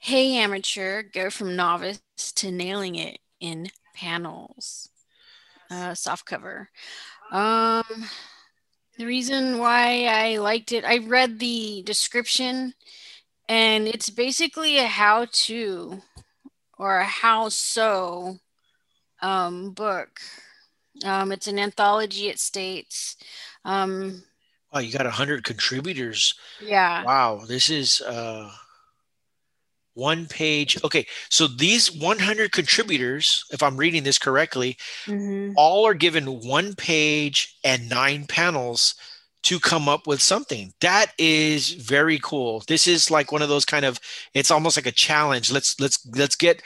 Hey, 0.00 0.36
amateur, 0.36 1.02
go 1.02 1.28
from 1.28 1.56
novice 1.56 2.00
to 2.36 2.50
nailing 2.50 2.94
it 2.96 3.18
in 3.40 3.68
panels. 3.94 4.88
Uh, 5.70 5.94
soft 5.94 6.24
cover. 6.24 6.70
Um, 7.30 7.84
the 8.98 9.06
reason 9.06 9.58
why 9.58 10.06
I 10.06 10.38
liked 10.38 10.72
it, 10.72 10.84
I 10.84 10.98
read 10.98 11.38
the 11.38 11.82
description 11.86 12.74
and 13.48 13.86
it's 13.88 14.10
basically 14.10 14.78
a 14.78 14.86
how 14.86 15.26
to 15.30 16.02
or 16.78 16.98
a 16.98 17.04
how 17.04 17.48
so 17.48 18.38
um, 19.22 19.70
book. 19.70 20.20
Um, 21.04 21.30
it's 21.30 21.46
an 21.46 21.58
anthology, 21.58 22.28
it 22.28 22.40
states. 22.40 23.16
Um, 23.64 24.24
wow, 24.72 24.80
you 24.80 24.92
got 24.92 25.06
100 25.06 25.44
contributors. 25.44 26.34
Yeah. 26.60 27.04
Wow, 27.04 27.44
this 27.46 27.70
is 27.70 28.00
uh, 28.00 28.50
one 29.98 30.26
page. 30.26 30.82
Okay, 30.84 31.06
so 31.28 31.46
these 31.46 31.92
100 31.92 32.52
contributors, 32.52 33.44
if 33.50 33.62
I'm 33.62 33.76
reading 33.76 34.04
this 34.04 34.18
correctly, 34.18 34.78
mm-hmm. 35.04 35.52
all 35.56 35.86
are 35.86 35.94
given 35.94 36.40
one 36.40 36.74
page 36.74 37.58
and 37.64 37.88
nine 37.88 38.24
panels 38.26 38.94
to 39.42 39.58
come 39.58 39.88
up 39.88 40.06
with 40.06 40.22
something. 40.22 40.72
That 40.80 41.12
is 41.18 41.70
very 41.70 42.18
cool. 42.22 42.62
This 42.68 42.86
is 42.86 43.10
like 43.10 43.32
one 43.32 43.42
of 43.42 43.48
those 43.48 43.64
kind 43.64 43.84
of 43.84 43.98
it's 44.34 44.50
almost 44.50 44.76
like 44.76 44.86
a 44.86 44.92
challenge. 44.92 45.50
Let's 45.50 45.78
let's 45.80 46.06
let's 46.14 46.36
get 46.36 46.62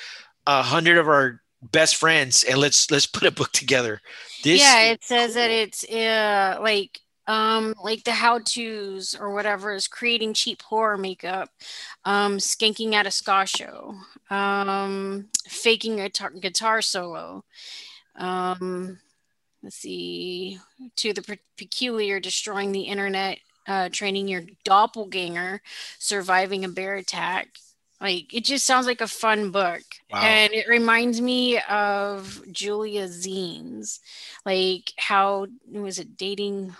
a 0.47 0.63
hundred 0.63 0.99
of 0.99 1.09
our 1.09 1.41
best 1.63 1.97
friends 1.97 2.45
and 2.45 2.59
let's 2.59 2.91
let's 2.91 3.07
put 3.07 3.29
a 3.29 3.31
book 3.31 3.53
together. 3.53 4.01
This 4.45 4.61
yeah, 4.61 4.91
it 4.91 5.05
says 5.05 5.35
that 5.35 5.51
it's 5.51 5.85
uh, 5.85 6.59
like 6.61 7.01
um 7.27 7.75
like 7.83 8.03
the 8.05 8.13
how 8.13 8.39
to's 8.39 9.15
or 9.15 9.33
whatever 9.33 9.73
is 9.75 9.87
creating 9.87 10.35
cheap 10.35 10.63
horror 10.63 10.99
makeup 10.99 11.51
um 12.05 12.39
skanking 12.39 12.95
at 12.95 13.07
a 13.07 13.11
ska 13.11 13.47
show 13.47 13.95
um 14.31 15.29
faking 15.47 16.01
a 16.01 16.09
tar- 16.09 16.31
guitar 16.31 16.83
solo 16.83 17.45
um 18.17 18.99
let's 19.63 19.77
see 19.77 20.59
to 20.97 21.13
the 21.13 21.39
peculiar 21.57 22.19
destroying 22.19 22.73
the 22.73 22.83
internet 22.83 23.39
uh 23.69 23.89
training 23.91 24.27
your 24.27 24.43
doppelganger 24.65 25.63
surviving 25.99 26.65
a 26.65 26.69
bear 26.69 26.97
attack 26.97 27.49
like 28.03 28.35
it 28.35 28.45
just 28.45 28.67
sounds 28.67 28.87
like 28.87 29.01
a 29.01 29.07
fun 29.07 29.53
book. 29.53 29.83
Wow. 30.11 30.23
And 30.23 30.53
it 30.53 30.67
reminds 30.67 31.21
me 31.21 31.61
of 31.71 32.43
Julia 32.51 33.07
Zines. 33.07 34.01
Like 34.45 34.93
how 34.97 35.47
was 35.71 36.01
it 36.01 36.17
dating 36.17 36.75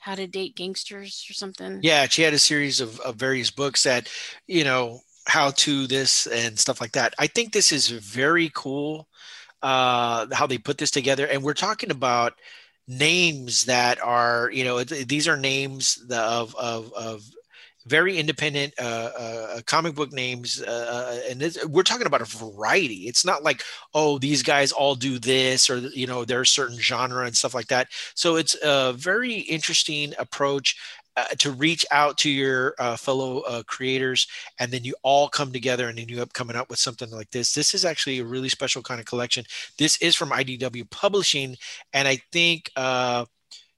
how 0.00 0.14
to 0.14 0.26
date 0.26 0.56
gangsters 0.56 1.26
or 1.30 1.34
something? 1.34 1.80
Yeah, 1.82 2.06
she 2.06 2.22
had 2.22 2.34
a 2.34 2.38
series 2.38 2.80
of, 2.80 2.98
of 3.00 3.16
various 3.16 3.50
books 3.50 3.84
that, 3.84 4.08
you 4.46 4.64
know, 4.64 5.00
how 5.26 5.50
to 5.50 5.86
this 5.86 6.26
and 6.26 6.58
stuff 6.58 6.80
like 6.80 6.92
that. 6.92 7.14
I 7.18 7.26
think 7.26 7.52
this 7.52 7.72
is 7.72 7.88
very 7.88 8.50
cool 8.54 9.06
uh 9.62 10.26
how 10.32 10.46
they 10.46 10.56
put 10.56 10.78
this 10.78 10.90
together 10.90 11.26
and 11.26 11.42
we're 11.42 11.52
talking 11.52 11.90
about 11.90 12.32
names 12.88 13.66
that 13.66 14.02
are 14.02 14.50
you 14.52 14.64
know 14.64 14.82
these 14.82 15.28
are 15.28 15.36
names 15.36 16.02
of 16.10 16.54
of 16.56 16.90
of 16.94 17.22
very 17.90 18.16
independent 18.16 18.72
uh, 18.80 19.10
uh, 19.18 19.60
comic 19.66 19.96
book 19.96 20.12
names, 20.12 20.62
uh, 20.62 20.70
uh 20.70 21.28
and 21.28 21.40
this, 21.40 21.62
we're 21.66 21.82
talking 21.82 22.06
about 22.06 22.22
a 22.22 22.24
variety. 22.24 23.08
It's 23.08 23.24
not 23.24 23.42
like 23.42 23.62
oh 23.92 24.18
these 24.18 24.42
guys 24.42 24.70
all 24.70 24.94
do 24.94 25.18
this 25.18 25.68
or 25.68 25.78
you 25.78 26.06
know 26.06 26.24
there's 26.24 26.50
certain 26.50 26.78
genre 26.78 27.26
and 27.26 27.36
stuff 27.36 27.54
like 27.54 27.66
that. 27.66 27.88
So 28.14 28.36
it's 28.36 28.56
a 28.62 28.94
very 28.96 29.34
interesting 29.34 30.14
approach. 30.18 30.76
Uh, 31.16 31.24
to 31.38 31.50
reach 31.50 31.84
out 31.90 32.16
to 32.16 32.30
your 32.30 32.72
uh, 32.78 32.96
fellow 32.96 33.42
creators 33.64 34.28
and 34.60 34.70
then 34.70 34.84
you 34.84 34.94
all 35.02 35.28
come 35.28 35.52
together 35.52 35.88
and 35.88 35.98
then 35.98 36.08
you 36.08 36.14
end 36.14 36.22
up 36.22 36.32
coming 36.32 36.54
up 36.54 36.70
with 36.70 36.78
something 36.78 37.10
like 37.10 37.28
this 37.32 37.52
this 37.52 37.74
is 37.74 37.84
actually 37.84 38.20
a 38.20 38.24
really 38.24 38.48
special 38.48 38.80
kind 38.80 39.00
of 39.00 39.06
collection 39.06 39.44
this 39.76 40.00
is 40.00 40.14
from 40.14 40.30
idw 40.30 40.88
publishing 40.90 41.56
and 41.92 42.06
i 42.06 42.16
think 42.30 42.70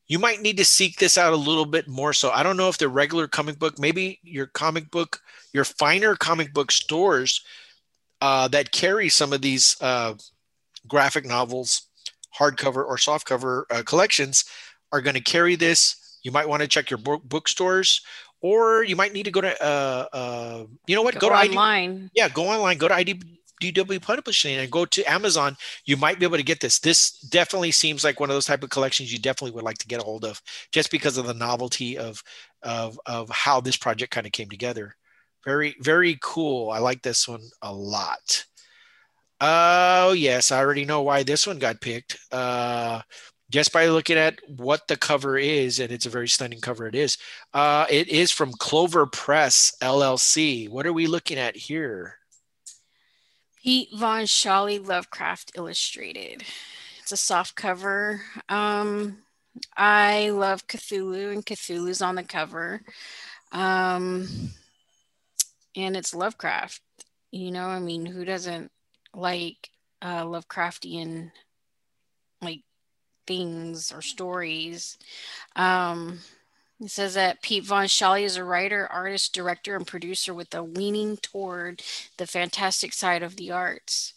you 0.08 0.18
might 0.18 0.40
need 0.40 0.56
to 0.58 0.64
seek 0.64 0.98
this 0.98 1.16
out 1.16 1.32
a 1.32 1.36
little 1.36 1.64
bit 1.64 1.88
more. 1.88 2.12
So 2.12 2.30
I 2.30 2.42
don't 2.42 2.56
know 2.56 2.68
if 2.68 2.78
the 2.78 2.88
regular 2.88 3.28
comic 3.28 3.58
book, 3.58 3.78
maybe 3.78 4.18
your 4.22 4.46
comic 4.46 4.90
book, 4.90 5.20
your 5.52 5.64
finer 5.64 6.16
comic 6.16 6.52
book 6.52 6.70
stores 6.70 7.42
uh, 8.20 8.48
that 8.48 8.72
carry 8.72 9.08
some 9.08 9.32
of 9.32 9.40
these 9.40 9.76
uh, 9.80 10.14
graphic 10.86 11.24
novels, 11.24 11.88
hardcover 12.38 12.84
or 12.84 12.96
softcover 12.96 13.64
uh, 13.70 13.82
collections 13.84 14.44
are 14.92 15.00
going 15.00 15.14
to 15.14 15.20
carry 15.20 15.56
this. 15.56 16.18
You 16.22 16.30
might 16.30 16.48
want 16.48 16.62
to 16.62 16.68
check 16.68 16.90
your 16.90 16.98
book 16.98 17.22
bookstores, 17.24 18.02
or 18.40 18.84
you 18.84 18.94
might 18.94 19.12
need 19.12 19.24
to 19.24 19.30
go 19.30 19.40
to, 19.40 19.64
uh, 19.64 20.06
uh, 20.12 20.64
you 20.86 20.94
know 20.94 21.02
what, 21.02 21.14
go, 21.14 21.20
go 21.20 21.28
to 21.30 21.34
online. 21.34 21.94
ID, 21.94 22.10
yeah, 22.14 22.28
go 22.28 22.48
online, 22.48 22.78
go 22.78 22.88
to 22.88 22.94
ID, 22.94 23.20
DW 23.62 24.00
Publishing 24.02 24.56
and 24.56 24.70
go 24.70 24.84
to 24.84 25.04
Amazon, 25.04 25.56
you 25.84 25.96
might 25.96 26.18
be 26.18 26.26
able 26.26 26.36
to 26.36 26.42
get 26.42 26.60
this. 26.60 26.78
This 26.78 27.12
definitely 27.20 27.70
seems 27.70 28.04
like 28.04 28.20
one 28.20 28.30
of 28.30 28.34
those 28.34 28.46
type 28.46 28.62
of 28.62 28.70
collections 28.70 29.12
you 29.12 29.18
definitely 29.18 29.52
would 29.52 29.64
like 29.64 29.78
to 29.78 29.86
get 29.86 30.00
a 30.00 30.04
hold 30.04 30.24
of, 30.24 30.40
just 30.72 30.90
because 30.90 31.16
of 31.16 31.26
the 31.26 31.34
novelty 31.34 31.96
of 31.98 32.22
of 32.62 32.98
of 33.06 33.28
how 33.30 33.60
this 33.60 33.76
project 33.76 34.12
kind 34.12 34.26
of 34.26 34.32
came 34.32 34.48
together. 34.48 34.94
Very 35.44 35.76
very 35.80 36.18
cool. 36.20 36.70
I 36.70 36.78
like 36.78 37.02
this 37.02 37.28
one 37.28 37.42
a 37.62 37.72
lot. 37.72 38.44
Oh 39.40 40.12
yes, 40.12 40.52
I 40.52 40.58
already 40.60 40.84
know 40.84 41.02
why 41.02 41.22
this 41.22 41.46
one 41.46 41.58
got 41.58 41.80
picked. 41.80 42.18
Uh, 42.30 43.02
just 43.50 43.72
by 43.72 43.86
looking 43.86 44.16
at 44.16 44.40
what 44.48 44.88
the 44.88 44.96
cover 44.96 45.36
is, 45.36 45.78
and 45.78 45.92
it's 45.92 46.06
a 46.06 46.10
very 46.10 46.28
stunning 46.28 46.60
cover. 46.60 46.86
It 46.86 46.94
is. 46.94 47.18
Uh, 47.52 47.86
it 47.90 48.08
is 48.08 48.30
from 48.30 48.52
Clover 48.52 49.06
Press 49.06 49.74
LLC. 49.82 50.68
What 50.70 50.86
are 50.86 50.92
we 50.92 51.06
looking 51.06 51.38
at 51.38 51.54
here? 51.54 52.16
Pete 53.62 53.90
Von 53.94 54.26
Sholly 54.26 54.84
Lovecraft 54.84 55.52
Illustrated. 55.54 56.42
It's 57.00 57.12
a 57.12 57.16
soft 57.16 57.54
cover. 57.54 58.22
Um, 58.48 59.18
I 59.76 60.30
love 60.30 60.66
Cthulhu, 60.66 61.32
and 61.32 61.46
Cthulhu's 61.46 62.02
on 62.02 62.16
the 62.16 62.24
cover. 62.24 62.82
Um, 63.52 64.26
and 65.76 65.96
it's 65.96 66.12
Lovecraft. 66.12 66.80
You 67.30 67.52
know, 67.52 67.66
I 67.66 67.78
mean, 67.78 68.04
who 68.04 68.24
doesn't 68.24 68.72
like 69.14 69.70
uh, 70.00 70.24
Lovecraftian 70.24 71.30
like 72.40 72.62
things 73.28 73.92
or 73.92 74.02
stories? 74.02 74.98
Um, 75.54 76.18
it 76.82 76.90
says 76.90 77.14
that 77.14 77.42
Pete 77.42 77.64
Von 77.64 77.86
Sholly 77.86 78.24
is 78.24 78.36
a 78.36 78.42
writer, 78.42 78.88
artist, 78.90 79.32
director, 79.32 79.76
and 79.76 79.86
producer 79.86 80.34
with 80.34 80.52
a 80.52 80.62
leaning 80.62 81.16
toward 81.16 81.80
the 82.16 82.26
fantastic 82.26 82.92
side 82.92 83.22
of 83.22 83.36
the 83.36 83.52
arts. 83.52 84.14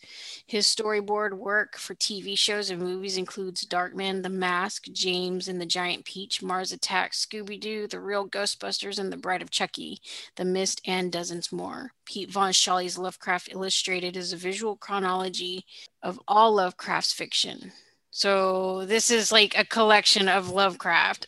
His 0.48 0.66
storyboard 0.66 1.34
work 1.34 1.78
for 1.78 1.94
TV 1.94 2.36
shows 2.36 2.72
and 2.72 2.82
movies 2.82 3.18
includes 3.18 3.68
Darkman, 3.68 4.24
The 4.24 4.30
Mask, 4.30 4.86
James 4.92 5.48
and 5.48 5.62
the 5.62 5.68
Giant 5.68 6.06
Peach, 6.06 6.42
Mars 6.42 6.72
Attacks, 6.72 7.24
Scooby 7.24 7.60
Doo, 7.60 7.86
The 7.88 8.00
Real 8.00 8.28
Ghostbusters, 8.28 8.98
and 8.98 9.14
The 9.14 9.18
Bride 9.18 9.44
of 9.44 9.52
Chucky, 9.52 10.00
The 10.36 10.46
Mist, 10.46 10.82
and 10.86 11.12
dozens 11.12 11.52
more. 11.52 11.92
Pete 12.06 12.32
Von 12.32 12.52
Sholly's 12.52 12.98
Lovecraft 12.98 13.50
Illustrated 13.52 14.18
is 14.18 14.34
a 14.34 14.38
visual 14.38 14.76
chronology 14.76 15.66
of 16.02 16.20
all 16.28 16.56
Lovecraft's 16.56 17.14
fiction. 17.14 17.72
So 18.10 18.86
this 18.86 19.12
is 19.12 19.32
like 19.32 19.56
a 19.58 19.66
collection 19.66 20.28
of 20.28 20.50
Lovecraft 20.50 21.28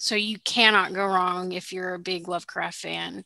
so 0.00 0.14
you 0.14 0.38
cannot 0.40 0.94
go 0.94 1.06
wrong 1.06 1.52
if 1.52 1.72
you're 1.72 1.94
a 1.94 1.98
big 1.98 2.28
Lovecraft 2.28 2.78
fan. 2.78 3.24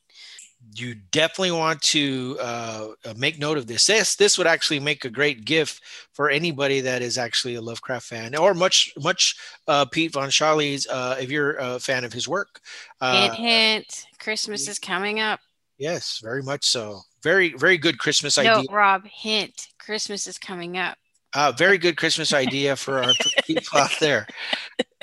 You 0.75 0.95
definitely 1.11 1.53
want 1.53 1.83
to 1.83 2.39
uh, 2.41 2.89
uh, 3.05 3.15
make 3.17 3.39
note 3.39 3.59
of 3.59 3.67
this. 3.67 3.87
This 3.87 4.17
this 4.17 4.39
would 4.39 4.47
actually 4.47 4.81
make 4.81 5.05
a 5.05 5.11
great 5.11 5.45
gift 5.45 5.83
for 6.15 6.31
anybody 6.31 6.81
that 6.81 7.03
is 7.03 7.19
actually 7.19 7.57
a 7.57 7.61
Lovecraft 7.61 8.07
fan, 8.07 8.35
or 8.35 8.55
much 8.55 8.91
much 8.99 9.37
uh, 9.69 9.85
Pete 9.85 10.13
Von 10.13 10.31
Sholly's. 10.31 10.87
Uh, 10.87 11.17
if 11.21 11.31
you're 11.31 11.57
a 11.57 11.79
fan 11.79 12.03
of 12.03 12.15
his 12.15 12.27
work, 12.27 12.61
uh, 13.03 13.29
hint 13.29 13.35
hint, 13.35 14.07
Christmas 14.19 14.67
is 14.67 14.79
coming 14.79 15.21
up. 15.21 15.39
Yes, 15.77 16.21
very 16.23 16.43
much 16.43 16.65
so. 16.65 17.01
Very 17.23 17.53
very 17.53 17.77
good 17.77 17.99
Christmas 17.99 18.39
idea. 18.39 18.53
no, 18.53 18.59
idea. 18.61 18.75
Rob, 18.75 19.07
hint, 19.07 19.69
Christmas 19.79 20.27
is 20.27 20.39
coming 20.39 20.79
up. 20.79 20.97
Uh, 21.35 21.53
very 21.53 21.79
good 21.79 21.97
Christmas 21.97 22.33
idea 22.33 22.77
for 22.77 23.03
our 23.03 23.13
people 23.47 23.79
out 23.79 23.91
there. 24.01 24.27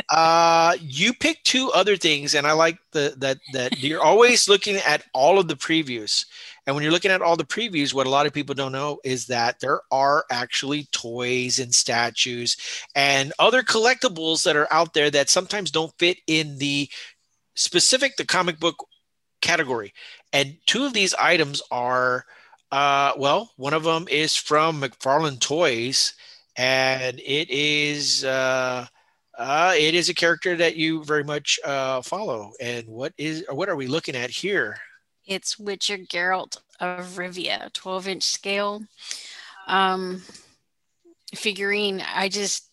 Uh, 0.09 0.75
you 0.81 1.13
picked 1.13 1.45
two 1.45 1.71
other 1.71 1.95
things, 1.95 2.33
and 2.35 2.47
I 2.47 2.53
like 2.53 2.77
the 2.91 3.13
that 3.17 3.39
that 3.53 3.79
you're 3.81 4.01
always 4.01 4.49
looking 4.49 4.77
at 4.77 5.03
all 5.13 5.39
of 5.39 5.47
the 5.47 5.55
previews. 5.55 6.25
And 6.65 6.75
when 6.75 6.83
you're 6.83 6.91
looking 6.91 7.11
at 7.11 7.21
all 7.21 7.35
the 7.35 7.43
previews, 7.43 7.93
what 7.93 8.07
a 8.07 8.09
lot 8.09 8.25
of 8.25 8.33
people 8.33 8.53
don't 8.53 8.71
know 8.71 8.99
is 9.03 9.27
that 9.27 9.59
there 9.59 9.81
are 9.91 10.25
actually 10.31 10.87
toys 10.91 11.59
and 11.59 11.73
statues 11.73 12.55
and 12.95 13.33
other 13.39 13.63
collectibles 13.63 14.43
that 14.43 14.55
are 14.55 14.67
out 14.71 14.93
there 14.93 15.09
that 15.09 15.29
sometimes 15.29 15.71
don't 15.71 15.97
fit 15.97 16.17
in 16.27 16.57
the 16.59 16.87
specific 17.55 18.15
the 18.15 18.25
comic 18.25 18.59
book 18.59 18.85
category. 19.41 19.93
And 20.31 20.57
two 20.67 20.85
of 20.85 20.93
these 20.93 21.15
items 21.15 21.61
are 21.71 22.25
uh, 22.71 23.13
well, 23.17 23.51
one 23.57 23.73
of 23.73 23.83
them 23.83 24.07
is 24.09 24.35
from 24.35 24.81
McFarlane 24.81 25.39
Toys, 25.39 26.13
and 26.55 27.19
it 27.19 27.49
is 27.49 28.23
uh, 28.23 28.87
uh, 29.41 29.73
it 29.75 29.95
is 29.95 30.07
a 30.07 30.13
character 30.13 30.55
that 30.55 30.75
you 30.75 31.03
very 31.03 31.23
much 31.23 31.59
uh, 31.65 32.01
follow. 32.01 32.51
And 32.61 32.87
what 32.87 33.13
is 33.17 33.43
what 33.49 33.69
are 33.69 33.75
we 33.75 33.87
looking 33.87 34.15
at 34.15 34.29
here? 34.29 34.77
It's 35.25 35.57
Witcher 35.57 35.97
Geralt 35.97 36.57
of 36.79 37.17
Rivia, 37.17 37.71
12 37.73 38.07
inch 38.07 38.23
scale 38.23 38.83
um, 39.67 40.21
figurine. 41.33 42.03
I 42.13 42.29
just 42.29 42.69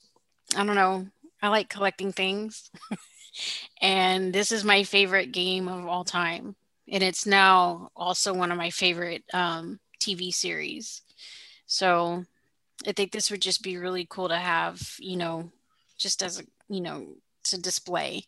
I 0.56 0.64
don't 0.64 0.76
know. 0.76 1.06
I 1.40 1.48
like 1.48 1.68
collecting 1.68 2.12
things. 2.12 2.70
and 3.80 4.32
this 4.32 4.52
is 4.52 4.64
my 4.64 4.82
favorite 4.82 5.32
game 5.32 5.68
of 5.68 5.86
all 5.86 6.04
time. 6.04 6.54
And 6.90 7.02
it's 7.02 7.26
now 7.26 7.90
also 7.96 8.34
one 8.34 8.50
of 8.50 8.58
my 8.58 8.70
favorite 8.70 9.22
um, 9.32 9.78
TV 10.00 10.32
series. 10.32 11.02
So 11.66 12.24
I 12.86 12.92
think 12.92 13.12
this 13.12 13.30
would 13.30 13.42
just 13.42 13.62
be 13.62 13.76
really 13.76 14.06
cool 14.08 14.28
to 14.28 14.36
have, 14.36 14.80
you 14.98 15.16
know, 15.16 15.50
just 15.98 16.22
as 16.22 16.40
a, 16.40 16.44
you 16.68 16.80
know, 16.80 17.06
to 17.44 17.60
display. 17.60 18.24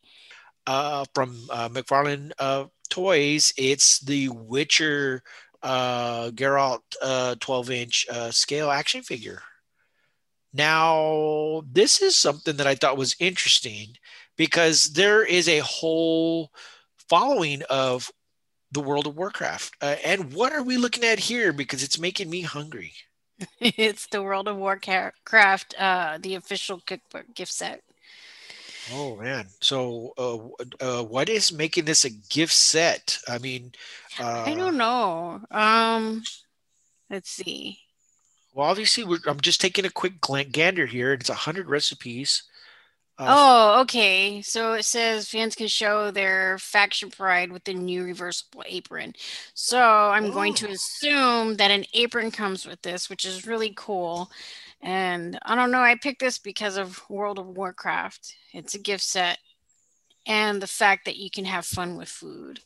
Uh, 0.67 1.05
from 1.15 1.37
uh, 1.51 1.69
McFarlane 1.69 2.33
uh, 2.39 2.67
Toys, 2.91 3.53
it's 3.57 4.01
the 4.01 4.29
Witcher 4.29 5.23
uh, 5.63 6.31
Geralt 6.31 6.81
uh, 7.03 7.35
12 7.41 7.71
inch 7.71 8.07
uh, 8.11 8.31
scale 8.31 8.71
action 8.71 9.03
figure. 9.03 9.43
Now, 10.53 11.63
this 11.71 12.03
is 12.03 12.17
something 12.17 12.57
that 12.57 12.67
I 12.67 12.75
thought 12.75 12.97
was 12.97 13.17
interesting 13.21 13.97
because 14.37 14.93
there 14.95 15.25
is 15.25 15.49
a 15.49 15.59
whole 15.61 16.51
following 17.09 17.63
of 17.71 18.11
the 18.73 18.81
World 18.81 19.07
of 19.07 19.17
Warcraft. 19.17 19.75
Uh, 19.81 19.97
and 20.05 20.33
what 20.33 20.53
are 20.53 20.63
we 20.63 20.77
looking 20.77 21.05
at 21.05 21.19
here? 21.19 21.53
Because 21.53 21.83
it's 21.83 21.99
making 21.99 22.31
me 22.31 22.43
hungry. 22.43 22.93
it's 23.61 24.07
the 24.07 24.23
World 24.23 24.49
of 24.49 24.57
Warcraft, 24.57 25.75
uh, 25.79 26.19
the 26.21 26.35
official 26.35 26.81
cookbook 26.85 27.35
gift 27.35 27.53
set. 27.53 27.83
Oh 28.93 29.17
man! 29.17 29.47
So, 29.61 30.13
uh, 30.19 30.65
uh, 30.85 31.05
what 31.05 31.29
is 31.29 31.53
making 31.53 31.85
this 31.85 32.05
a 32.05 32.11
gift 32.11 32.53
set? 32.53 33.19
I 33.29 33.39
mean, 33.39 33.73
uh, 34.19 34.45
I 34.47 34.55
don't 34.55 34.77
know. 34.77 35.41
Um, 35.51 36.23
let's 37.09 37.31
see. 37.31 37.79
Well, 38.53 38.69
obviously, 38.69 39.05
I'm 39.27 39.41
just 39.41 39.61
taking 39.61 39.85
a 39.85 39.91
quick 39.91 40.21
gander 40.51 40.87
here. 40.87 41.13
It's 41.13 41.31
a 41.31 41.35
hundred 41.35 41.69
recipes. 41.69 42.45
Uh, 43.21 43.27
oh, 43.29 43.81
okay. 43.83 44.41
So 44.41 44.73
it 44.73 44.85
says 44.85 45.29
fans 45.29 45.55
can 45.55 45.69
show 45.69 46.11
their 46.11 46.59
faction 46.59 47.11
pride 47.11 47.53
with 47.53 47.65
the 47.65 47.75
new 47.75 48.05
reversible 48.05 48.65
apron. 48.67 49.13
So 49.53 49.79
I'm 49.79 50.27
oh. 50.27 50.33
going 50.33 50.55
to 50.55 50.69
oh. 50.69 50.73
assume 50.73 51.57
that 51.57 51.71
an 51.71 51.85
apron 51.93 52.31
comes 52.31 52.67
with 52.67 52.81
this, 52.81 53.11
which 53.11 53.27
is 53.27 53.47
really 53.47 53.75
cool. 53.77 54.31
And 54.83 55.39
I 55.43 55.55
don't 55.55 55.71
know, 55.71 55.81
I 55.81 55.97
picked 55.97 56.21
this 56.21 56.39
because 56.39 56.77
of 56.77 57.03
World 57.11 57.39
of 57.39 57.47
Warcraft. 57.47 58.35
It's 58.55 58.75
a 58.75 58.79
gift 58.79 59.05
set 59.05 59.39
and 60.27 60.63
the 60.63 60.67
fact 60.67 61.05
that 61.05 61.17
you 61.17 61.31
can 61.31 61.45
have 61.45 61.67
fun 61.67 61.97
with 61.97 62.09
food. 62.09 62.61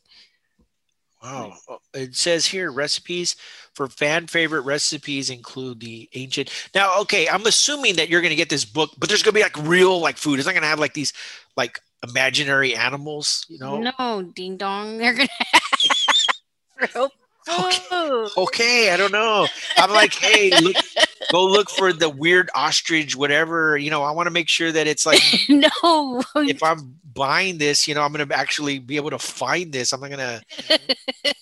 Wow. 1.22 1.54
Uh, 1.68 1.76
it 1.94 2.14
says 2.14 2.44
here 2.46 2.70
recipes 2.70 3.34
for 3.72 3.88
fan 3.88 4.26
favorite 4.26 4.60
recipes 4.62 5.30
include 5.30 5.80
the 5.80 6.08
ancient. 6.14 6.50
Now, 6.74 7.00
okay, 7.00 7.28
I'm 7.28 7.46
assuming 7.46 7.96
that 7.96 8.10
you're 8.10 8.20
going 8.20 8.30
to 8.30 8.36
get 8.36 8.50
this 8.50 8.66
book, 8.66 8.90
but 8.98 9.08
there's 9.08 9.22
going 9.22 9.32
to 9.32 9.38
be 9.38 9.42
like 9.42 9.56
real 9.66 10.00
like 10.00 10.18
food. 10.18 10.38
It's 10.38 10.46
not 10.46 10.52
going 10.52 10.62
to 10.62 10.68
have 10.68 10.78
like 10.78 10.92
these 10.92 11.14
like 11.56 11.80
imaginary 12.06 12.74
animals, 12.74 13.46
you 13.48 13.58
know? 13.58 13.90
No, 13.98 14.22
ding 14.22 14.58
dong. 14.58 14.98
They're 14.98 15.14
going 15.14 15.28
to 15.28 15.46
have 15.52 16.90
real 16.94 17.10
Okay. 17.46 18.26
okay, 18.38 18.90
I 18.90 18.96
don't 18.96 19.12
know. 19.12 19.46
I'm 19.76 19.90
like, 19.90 20.14
hey, 20.14 20.50
look, 20.60 20.76
go 21.30 21.44
look 21.44 21.70
for 21.70 21.92
the 21.92 22.08
weird 22.08 22.50
ostrich, 22.54 23.16
whatever. 23.16 23.76
You 23.76 23.90
know, 23.90 24.02
I 24.02 24.10
want 24.10 24.26
to 24.26 24.30
make 24.30 24.48
sure 24.48 24.72
that 24.72 24.86
it's 24.86 25.06
like, 25.06 25.20
no. 25.48 26.22
If 26.36 26.62
I'm 26.62 26.96
buying 27.14 27.58
this, 27.58 27.86
you 27.86 27.94
know, 27.94 28.02
I'm 28.02 28.12
going 28.12 28.28
to 28.28 28.36
actually 28.36 28.78
be 28.78 28.96
able 28.96 29.10
to 29.10 29.18
find 29.18 29.72
this. 29.72 29.92
I'm 29.92 30.00
not 30.00 30.10
going 30.10 30.40
to 30.68 31.34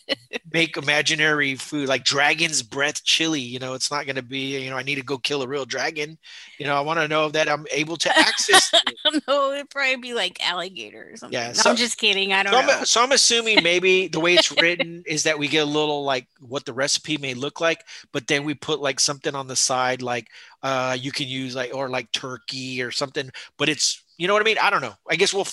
make 0.53 0.77
imaginary 0.77 1.55
food 1.55 1.89
like 1.89 2.05
dragon's 2.05 2.63
breath 2.63 3.03
chili. 3.05 3.41
You 3.41 3.59
know, 3.59 3.75
it's 3.75 3.91
not 3.91 4.07
going 4.07 4.17
to 4.17 4.23
be, 4.23 4.63
you 4.63 4.71
know, 4.71 4.77
I 4.77 4.83
need 4.83 4.97
to 4.97 5.03
go 5.03 5.19
kill 5.19 5.43
a 5.43 5.49
real 5.49 5.65
dragon. 5.65 6.19
You 6.59 6.67
know, 6.67 6.77
I 6.77 6.81
want 6.81 7.01
to 7.01 7.09
know 7.09 7.29
that 7.31 7.49
I'm 7.49 7.67
able 7.73 7.97
to 7.97 8.19
access. 8.19 8.71
no, 9.29 9.53
it'd 9.53 9.71
probably 9.71 9.97
be 9.97 10.15
like 10.15 10.47
alligator 10.47 11.11
or 11.13 11.17
something. 11.17 11.39
Yeah, 11.39 11.49
no, 11.49 11.53
so, 11.55 11.71
I'm 11.71 11.77
just 11.77 11.99
kidding. 11.99 12.33
I 12.33 12.43
don't 12.43 12.53
so 12.53 12.61
know. 12.61 12.79
I'm, 12.79 12.85
so 12.85 13.03
I'm 13.03 13.13
assuming 13.13 13.63
maybe 13.63 14.09
the 14.09 14.21
way 14.21 14.35
it's 14.35 14.53
written 14.61 15.03
is 15.07 15.23
that 15.25 15.39
we 15.39 15.49
get 15.49 15.63
a 15.63 15.71
little 15.71 16.05
like 16.05 16.29
what 16.41 16.65
the 16.65 16.73
recipe 16.73 17.17
may 17.17 17.35
look 17.35 17.61
like, 17.61 17.85
but 18.13 18.27
then 18.27 18.45
we 18.45 18.55
put 18.55 18.81
like 18.81 19.01
something 19.01 19.35
on 19.35 19.47
the 19.47 19.57
side, 19.57 19.72
like 20.03 20.29
uh, 20.63 20.97
you 20.99 21.13
can 21.13 21.29
use 21.29 21.55
like 21.55 21.75
or 21.75 21.89
like 21.89 22.11
turkey 22.13 22.83
or 22.83 22.91
something, 22.91 23.31
but 23.59 23.69
it's 23.69 24.03
you 24.19 24.29
know 24.29 24.35
what 24.35 24.43
I 24.43 24.45
mean? 24.45 24.59
I 24.61 24.71
don't 24.71 24.83
know. 24.83 24.95
I 25.11 25.17
guess 25.17 25.35
we'll 25.35 25.47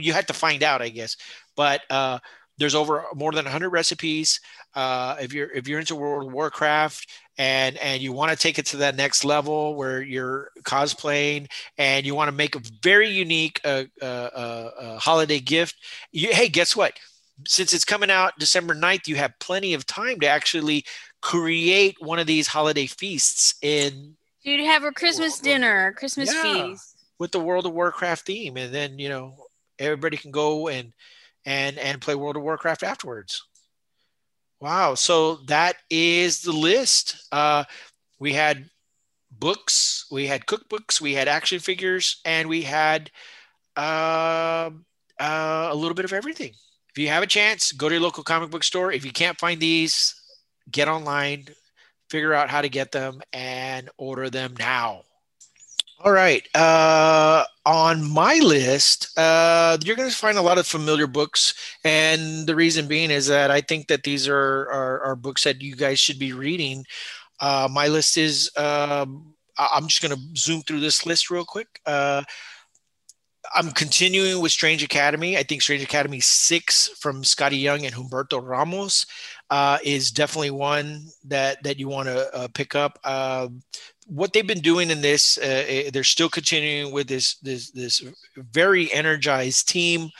you 0.00 0.12
had 0.12 0.28
to 0.28 0.34
find 0.34 0.62
out, 0.62 0.82
I 0.82 0.88
guess. 0.88 1.16
But 1.56 1.82
uh, 1.90 2.18
there's 2.58 2.74
over 2.74 3.04
more 3.14 3.32
than 3.32 3.44
100 3.44 3.70
recipes. 3.70 4.40
Uh, 4.74 5.16
if 5.20 5.32
you're 5.32 5.50
if 5.50 5.66
you're 5.66 5.80
into 5.80 5.96
World 5.96 6.28
of 6.28 6.32
Warcraft 6.32 7.10
and 7.38 7.76
and 7.78 8.00
you 8.02 8.12
want 8.12 8.30
to 8.30 8.36
take 8.36 8.58
it 8.58 8.66
to 8.66 8.76
that 8.78 8.96
next 8.96 9.24
level 9.24 9.74
where 9.74 10.02
you're 10.02 10.50
cosplaying 10.62 11.50
and 11.78 12.06
you 12.06 12.14
want 12.14 12.28
to 12.28 12.36
make 12.36 12.54
a 12.54 12.62
very 12.82 13.08
unique 13.08 13.60
uh, 13.64 13.84
uh, 14.00 14.04
uh, 14.04 14.70
uh 14.80 14.98
holiday 14.98 15.40
gift, 15.40 15.76
you, 16.12 16.32
hey, 16.32 16.48
guess 16.48 16.76
what? 16.76 16.98
Since 17.46 17.72
it's 17.72 17.84
coming 17.84 18.10
out 18.10 18.38
December 18.38 18.74
9th, 18.74 19.08
you 19.08 19.16
have 19.16 19.38
plenty 19.40 19.74
of 19.74 19.86
time 19.86 20.20
to 20.20 20.28
actually 20.28 20.84
create 21.24 21.96
one 22.00 22.18
of 22.18 22.26
these 22.26 22.46
holiday 22.46 22.86
feasts 22.86 23.54
in. 23.62 24.14
You'd 24.42 24.66
have 24.66 24.84
a 24.84 24.92
Christmas 24.92 25.40
dinner, 25.40 25.94
Christmas 25.96 26.32
yeah. 26.32 26.66
feast 26.66 26.96
with 27.18 27.32
the 27.32 27.40
World 27.40 27.64
of 27.64 27.72
Warcraft 27.72 28.26
theme, 28.26 28.58
and 28.58 28.72
then 28.72 28.98
you 28.98 29.08
know 29.08 29.34
everybody 29.78 30.18
can 30.18 30.30
go 30.30 30.68
and 30.68 30.92
and 31.46 31.78
and 31.78 32.00
play 32.00 32.14
World 32.14 32.36
of 32.36 32.42
Warcraft 32.42 32.82
afterwards. 32.82 33.42
Wow! 34.60 34.94
So 34.94 35.36
that 35.46 35.76
is 35.88 36.42
the 36.42 36.52
list. 36.52 37.26
Uh, 37.32 37.64
we 38.18 38.34
had 38.34 38.68
books, 39.30 40.06
we 40.10 40.26
had 40.26 40.44
cookbooks, 40.44 41.00
we 41.00 41.14
had 41.14 41.26
action 41.26 41.58
figures, 41.58 42.20
and 42.26 42.50
we 42.50 42.62
had 42.62 43.10
uh, 43.76 44.70
uh, 45.18 45.68
a 45.70 45.74
little 45.74 45.94
bit 45.94 46.04
of 46.04 46.12
everything. 46.12 46.52
If 46.90 46.98
you 46.98 47.08
have 47.08 47.22
a 47.22 47.26
chance, 47.26 47.72
go 47.72 47.88
to 47.88 47.94
your 47.94 48.02
local 48.02 48.22
comic 48.22 48.50
book 48.50 48.62
store. 48.62 48.92
If 48.92 49.06
you 49.06 49.10
can't 49.10 49.38
find 49.38 49.58
these, 49.58 50.14
get 50.70 50.88
online, 50.88 51.46
figure 52.10 52.34
out 52.34 52.50
how 52.50 52.62
to 52.62 52.68
get 52.68 52.92
them, 52.92 53.20
and 53.32 53.90
order 53.96 54.30
them 54.30 54.54
now. 54.58 55.02
All 56.00 56.12
right. 56.12 56.46
Uh, 56.54 57.44
on 57.64 58.04
my 58.10 58.36
list, 58.36 59.16
uh, 59.18 59.78
you're 59.84 59.96
going 59.96 60.10
to 60.10 60.14
find 60.14 60.36
a 60.36 60.42
lot 60.42 60.58
of 60.58 60.66
familiar 60.66 61.06
books, 61.06 61.54
and 61.84 62.46
the 62.46 62.54
reason 62.54 62.88
being 62.88 63.10
is 63.10 63.26
that 63.28 63.50
I 63.50 63.60
think 63.60 63.88
that 63.88 64.02
these 64.02 64.28
are 64.28 64.68
are, 64.70 65.00
are 65.04 65.16
books 65.16 65.44
that 65.44 65.62
you 65.62 65.76
guys 65.76 65.98
should 65.98 66.18
be 66.18 66.32
reading. 66.32 66.84
Uh, 67.40 67.68
my 67.70 67.88
list 67.88 68.18
is. 68.18 68.50
Um, 68.56 69.34
I'm 69.56 69.86
just 69.86 70.02
going 70.02 70.14
to 70.14 70.20
zoom 70.36 70.62
through 70.62 70.80
this 70.80 71.06
list 71.06 71.30
real 71.30 71.44
quick. 71.44 71.80
Uh, 71.86 72.24
I'm 73.54 73.70
continuing 73.70 74.42
with 74.42 74.50
Strange 74.50 74.82
Academy. 74.82 75.36
I 75.36 75.44
think 75.44 75.62
Strange 75.62 75.82
Academy 75.82 76.18
six 76.18 76.88
from 76.98 77.22
Skottie 77.22 77.62
Young 77.62 77.86
and 77.86 77.94
Humberto 77.94 78.44
Ramos 78.44 79.06
uh, 79.54 79.78
is 79.84 80.10
definitely 80.10 80.50
one 80.50 81.06
that 81.22 81.62
that 81.62 81.78
you 81.78 81.86
want 81.86 82.08
to 82.08 82.34
uh, 82.34 82.48
pick 82.54 82.74
up. 82.74 82.98
Uh, 83.04 83.46
what 84.08 84.32
they've 84.32 84.48
been 84.48 84.58
doing 84.58 84.90
in 84.90 85.00
this, 85.00 85.38
uh, 85.38 85.64
eh, 85.68 85.90
they're 85.92 86.02
still 86.02 86.28
continuing 86.28 86.92
with 86.92 87.06
this 87.06 87.36
this 87.36 87.70
this 87.70 88.02
very 88.36 88.92
energized 88.92 89.68
team 89.68 90.10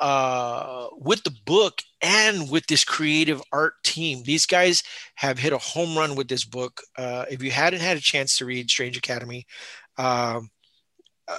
uh, 0.00 0.88
with 0.98 1.24
the 1.24 1.34
book 1.46 1.80
and 2.02 2.50
with 2.50 2.66
this 2.66 2.84
creative 2.84 3.40
art 3.52 3.72
team. 3.84 4.22
These 4.22 4.44
guys 4.44 4.82
have 5.14 5.38
hit 5.38 5.54
a 5.54 5.58
home 5.72 5.96
run 5.96 6.14
with 6.14 6.28
this 6.28 6.44
book. 6.44 6.82
Uh, 6.98 7.24
if 7.30 7.42
you 7.42 7.52
hadn't 7.52 7.80
had 7.80 7.96
a 7.96 8.02
chance 8.02 8.36
to 8.36 8.44
read 8.44 8.68
Strange 8.68 8.98
Academy, 8.98 9.46
um, 9.96 10.50
uh, 11.26 11.38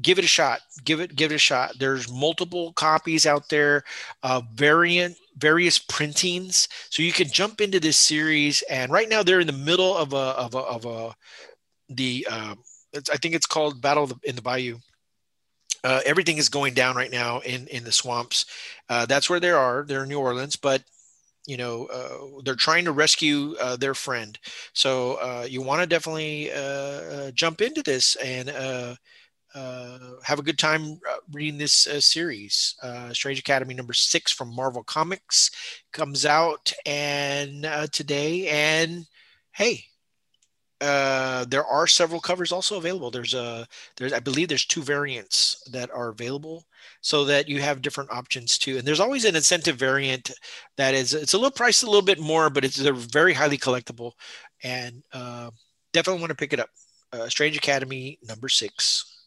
give 0.00 0.18
it 0.18 0.24
a 0.24 0.28
shot. 0.28 0.60
Give 0.82 1.00
it 1.00 1.14
give 1.14 1.30
it 1.30 1.34
a 1.34 1.38
shot. 1.38 1.74
There's 1.78 2.10
multiple 2.10 2.72
copies 2.72 3.26
out 3.26 3.50
there, 3.50 3.82
uh, 4.22 4.40
variant 4.54 5.18
various 5.40 5.78
printings, 5.78 6.68
so 6.90 7.02
you 7.02 7.12
can 7.12 7.28
jump 7.28 7.60
into 7.60 7.80
this 7.80 7.98
series. 7.98 8.62
And 8.62 8.92
right 8.92 9.08
now 9.08 9.22
they're 9.22 9.40
in 9.40 9.46
the 9.46 9.52
middle 9.52 9.96
of 9.96 10.12
a 10.12 10.16
of 10.16 10.54
a 10.54 10.58
of 10.58 10.84
a 10.84 11.14
the 11.88 12.26
uh, 12.30 12.54
I 12.94 13.16
think 13.16 13.34
it's 13.34 13.46
called 13.46 13.80
Battle 13.80 14.10
in 14.22 14.36
the 14.36 14.42
Bayou. 14.42 14.78
Uh, 15.82 16.00
everything 16.04 16.36
is 16.36 16.50
going 16.50 16.74
down 16.74 16.96
right 16.96 17.10
now 17.10 17.40
in 17.40 17.66
in 17.68 17.84
the 17.84 17.92
swamps. 17.92 18.44
Uh, 18.88 19.06
that's 19.06 19.30
where 19.30 19.40
they 19.40 19.50
are. 19.50 19.84
They're 19.86 20.02
in 20.02 20.08
New 20.08 20.20
Orleans, 20.20 20.56
but 20.56 20.82
you 21.46 21.56
know 21.56 21.86
uh, 21.86 22.42
they're 22.44 22.54
trying 22.54 22.84
to 22.84 22.92
rescue 22.92 23.56
uh, 23.60 23.76
their 23.76 23.94
friend 23.94 24.38
so 24.72 25.14
uh, 25.14 25.46
you 25.48 25.62
want 25.62 25.80
to 25.80 25.86
definitely 25.86 26.52
uh, 26.52 26.56
uh, 26.56 27.30
jump 27.32 27.60
into 27.60 27.82
this 27.82 28.16
and 28.16 28.50
uh, 28.50 28.94
have 29.54 30.38
a 30.38 30.42
good 30.42 30.58
time 30.58 31.00
reading 31.32 31.58
this 31.58 31.72
series 31.72 32.76
strange 33.12 33.38
academy 33.38 33.74
number 33.74 33.92
six 33.92 34.32
from 34.32 34.54
marvel 34.54 34.82
comics 34.82 35.50
comes 35.92 36.24
out 36.24 36.72
and 36.86 37.66
today 37.92 38.48
and 38.48 39.06
hey 39.52 39.84
uh, 40.80 41.44
there 41.46 41.64
are 41.66 41.86
several 41.86 42.20
covers 42.20 42.52
also 42.52 42.78
available. 42.78 43.10
There's 43.10 43.34
a 43.34 43.66
there's 43.96 44.12
I 44.12 44.18
believe 44.18 44.48
there's 44.48 44.64
two 44.64 44.82
variants 44.82 45.62
that 45.70 45.90
are 45.90 46.08
available 46.08 46.64
so 47.02 47.24
that 47.26 47.48
you 47.48 47.60
have 47.60 47.82
different 47.82 48.10
options 48.10 48.56
too. 48.56 48.78
And 48.78 48.86
there's 48.86 49.00
always 49.00 49.24
an 49.24 49.36
incentive 49.36 49.76
variant 49.76 50.30
that 50.76 50.94
is 50.94 51.12
it's 51.12 51.34
a 51.34 51.36
little 51.36 51.50
priced 51.50 51.82
a 51.82 51.86
little 51.86 52.02
bit 52.02 52.18
more, 52.18 52.48
but 52.48 52.64
it's 52.64 52.80
a 52.80 52.92
very 52.92 53.34
highly 53.34 53.58
collectible 53.58 54.12
and 54.62 55.02
uh, 55.12 55.50
definitely 55.92 56.20
want 56.20 56.30
to 56.30 56.36
pick 56.36 56.52
it 56.54 56.60
up. 56.60 56.70
Uh, 57.12 57.28
Strange 57.28 57.56
Academy 57.56 58.18
number 58.26 58.48
six. 58.48 59.19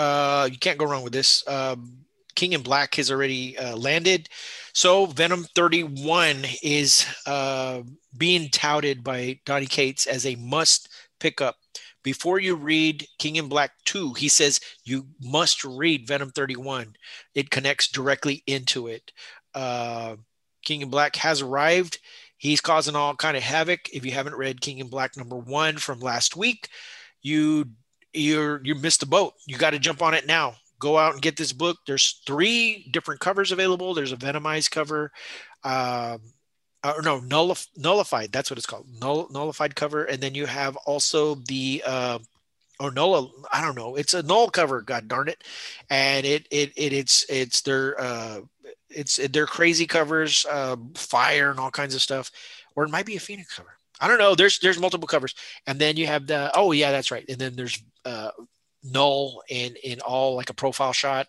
Uh, 0.00 0.48
you 0.50 0.56
can't 0.58 0.78
go 0.78 0.86
wrong 0.86 1.04
with 1.04 1.12
this. 1.12 1.46
Um, 1.46 1.92
King 2.34 2.54
in 2.54 2.62
Black 2.62 2.94
has 2.94 3.10
already 3.10 3.58
uh, 3.58 3.76
landed. 3.76 4.30
So 4.72 5.04
Venom 5.04 5.44
31 5.54 6.46
is 6.62 7.04
uh, 7.26 7.82
being 8.16 8.48
touted 8.48 9.04
by 9.04 9.40
Donny 9.44 9.66
Cates 9.66 10.06
as 10.06 10.24
a 10.24 10.36
must 10.36 10.88
pick 11.18 11.42
up. 11.42 11.56
Before 12.02 12.38
you 12.38 12.56
read 12.56 13.06
King 13.18 13.36
in 13.36 13.50
Black 13.50 13.72
2, 13.84 14.14
he 14.14 14.28
says 14.28 14.58
you 14.84 15.06
must 15.20 15.66
read 15.66 16.08
Venom 16.08 16.30
31. 16.30 16.94
It 17.34 17.50
connects 17.50 17.88
directly 17.88 18.42
into 18.46 18.86
it. 18.86 19.12
Uh, 19.54 20.16
King 20.64 20.80
in 20.80 20.88
Black 20.88 21.14
has 21.16 21.42
arrived. 21.42 21.98
He's 22.38 22.62
causing 22.62 22.96
all 22.96 23.14
kind 23.16 23.36
of 23.36 23.42
havoc. 23.42 23.90
If 23.92 24.06
you 24.06 24.12
haven't 24.12 24.36
read 24.36 24.62
King 24.62 24.78
in 24.78 24.88
Black 24.88 25.18
number 25.18 25.36
one 25.36 25.76
from 25.76 26.00
last 26.00 26.36
week, 26.36 26.70
you 27.20 27.66
you're 28.12 28.60
you 28.64 28.74
missed 28.74 29.00
the 29.00 29.06
boat. 29.06 29.34
You 29.46 29.56
got 29.56 29.70
to 29.70 29.78
jump 29.78 30.02
on 30.02 30.14
it 30.14 30.26
now 30.26 30.56
go 30.80 30.98
out 30.98 31.12
and 31.12 31.22
get 31.22 31.36
this 31.36 31.52
book. 31.52 31.78
There's 31.86 32.20
three 32.26 32.88
different 32.90 33.20
covers 33.20 33.52
available. 33.52 33.94
There's 33.94 34.12
a 34.12 34.16
Venomized 34.16 34.72
cover, 34.72 35.12
um, 35.62 36.20
or 36.82 37.02
no, 37.02 37.20
nullif- 37.20 37.68
nullified. 37.76 38.32
That's 38.32 38.50
what 38.50 38.58
it's 38.58 38.66
called, 38.66 38.86
Null- 39.00 39.28
nullified 39.30 39.76
cover. 39.76 40.04
And 40.04 40.20
then 40.20 40.34
you 40.34 40.46
have 40.46 40.76
also 40.78 41.36
the 41.36 41.84
uh, 41.86 42.18
or 42.80 42.90
null. 42.90 43.30
I 43.52 43.60
don't 43.60 43.76
know. 43.76 43.94
It's 43.94 44.14
a 44.14 44.22
null 44.22 44.48
cover. 44.48 44.80
God 44.80 45.06
darn 45.06 45.28
it! 45.28 45.44
And 45.90 46.26
it 46.26 46.48
it, 46.50 46.72
it 46.76 46.92
it's 46.92 47.26
it's 47.28 47.60
their 47.60 48.00
uh, 48.00 48.40
it's 48.88 49.16
their 49.28 49.46
crazy 49.46 49.86
covers, 49.86 50.46
uh, 50.50 50.76
fire 50.96 51.50
and 51.50 51.60
all 51.60 51.70
kinds 51.70 51.94
of 51.94 52.00
stuff, 52.02 52.32
or 52.74 52.84
it 52.84 52.90
might 52.90 53.06
be 53.06 53.16
a 53.16 53.20
Phoenix 53.20 53.54
cover. 53.54 53.76
I 54.00 54.08
don't 54.08 54.18
know. 54.18 54.34
There's 54.34 54.58
there's 54.60 54.80
multiple 54.80 55.06
covers, 55.06 55.34
and 55.66 55.78
then 55.78 55.98
you 55.98 56.06
have 56.06 56.26
the 56.26 56.50
oh 56.54 56.72
yeah, 56.72 56.90
that's 56.90 57.10
right. 57.10 57.26
And 57.28 57.38
then 57.38 57.54
there's 57.54 57.82
uh, 58.04 58.30
null 58.82 59.42
in 59.48 59.76
in 59.82 60.00
all 60.00 60.34
like 60.36 60.50
a 60.50 60.54
profile 60.54 60.92
shot 60.92 61.28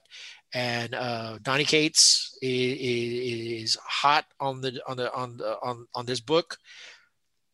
and 0.53 0.93
uh, 0.93 1.37
Donny 1.41 1.63
Cates 1.63 2.37
is, 2.41 3.63
is, 3.63 3.77
hot 3.83 4.25
on 4.39 4.61
the 4.61 4.81
on 4.87 4.97
the 4.97 5.13
on 5.13 5.37
the 5.37 5.57
on 5.61 5.87
on 5.95 6.05
this 6.05 6.19
book. 6.19 6.57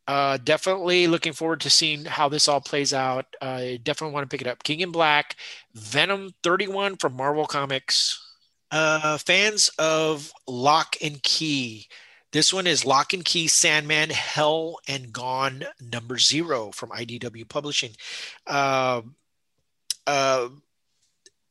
Uh, 0.08 0.38
definitely 0.38 1.06
looking 1.06 1.34
forward 1.34 1.60
to 1.60 1.70
seeing 1.70 2.06
how 2.06 2.30
this 2.30 2.48
all 2.48 2.62
plays 2.62 2.94
out. 2.94 3.26
I 3.42 3.80
definitely 3.84 4.14
want 4.14 4.24
to 4.24 4.34
pick 4.34 4.42
it 4.42 4.50
up. 4.50 4.64
King 4.64 4.80
in 4.80 4.92
Black, 4.92 5.36
Venom 5.74 6.34
31 6.44 6.96
from 6.96 7.16
Marvel 7.16 7.46
Comics. 7.46 8.24
Uh, 8.72 9.18
fans 9.18 9.70
of 9.78 10.32
Locke 10.48 10.96
and 11.02 11.22
Key. 11.24 11.88
This 12.32 12.54
one 12.54 12.68
is 12.68 12.86
Locke 12.86 13.14
and 13.14 13.24
Key 13.24 13.48
Sandman 13.48 14.10
Hell 14.10 14.78
and 14.88 15.14
Gone 15.14 15.66
number 15.80 16.18
zero 16.18 16.72
from 16.72 16.90
IDW 16.90 17.48
Publishing. 17.48 17.92
Uh, 18.46 19.02
uh, 20.06 20.50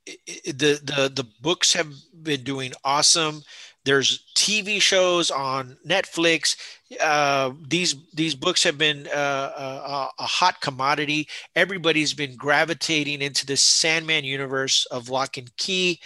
the 0.07 0.81
the 0.83 1.13
the 1.15 1.27
books 1.41 1.73
have 1.73 1.93
been 2.23 2.43
doing 2.45 2.73
awesome. 2.85 3.43
There's 3.85 4.25
TV 4.35 4.81
shows 4.83 5.31
on 5.31 5.77
Netflix. 5.87 6.57
Uh, 7.01 7.53
these 7.67 7.95
these 8.15 8.35
books 8.35 8.63
have 8.65 8.77
been 8.77 9.07
uh, 9.09 9.53
a, 9.57 10.09
a, 10.19 10.27
hot 10.27 10.61
commodity. 10.61 11.29
Everybody's 11.55 12.13
been 12.13 12.37
gravitating 12.37 13.23
into 13.23 13.47
this 13.47 13.63
Sandman 13.63 14.25
universe 14.25 14.87
of 14.87 15.09
Locke 15.09 15.37
and 15.37 15.57
Key. 15.57 16.01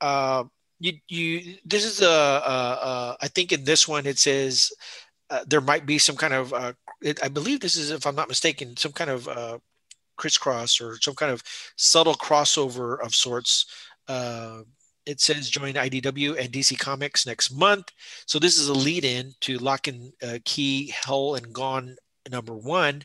Uh, 0.00 0.44
you 0.80 0.94
you 1.08 1.56
this 1.64 1.84
is 1.84 2.02
a, 2.02 2.06
a, 2.06 2.78
a 2.82 3.16
I 3.20 3.28
think 3.28 3.52
in 3.52 3.64
this 3.64 3.86
one 3.86 4.06
it 4.06 4.18
says 4.18 4.72
uh, 5.28 5.44
there 5.46 5.60
might 5.60 5.86
be 5.86 5.98
some 5.98 6.16
kind 6.16 6.34
of 6.34 6.52
uh, 6.52 6.72
it, 7.02 7.22
I 7.22 7.28
believe 7.28 7.60
this 7.60 7.76
is 7.76 7.90
if 7.90 8.06
I'm 8.06 8.16
not 8.16 8.28
mistaken 8.28 8.76
some 8.76 8.92
kind 8.92 9.10
of 9.10 9.28
uh, 9.28 9.58
crisscross 10.16 10.80
or 10.80 10.96
some 11.00 11.14
kind 11.14 11.32
of 11.32 11.42
subtle 11.76 12.14
crossover 12.14 13.00
of 13.00 13.14
sorts. 13.14 13.66
Uh, 14.08 14.62
it 15.06 15.20
says 15.20 15.48
join 15.48 15.74
IDW 15.74 16.38
and 16.38 16.52
DC 16.52 16.78
Comics 16.78 17.26
next 17.26 17.50
month. 17.50 17.90
So 18.26 18.38
this 18.38 18.58
is 18.58 18.68
a 18.68 18.74
lead 18.74 19.04
in 19.04 19.32
to 19.40 19.58
Locke 19.58 19.88
and 19.88 20.12
uh, 20.22 20.38
Key 20.44 20.92
Hell 21.04 21.36
and 21.36 21.52
Gone 21.52 21.96
number 22.30 22.54
one 22.54 23.02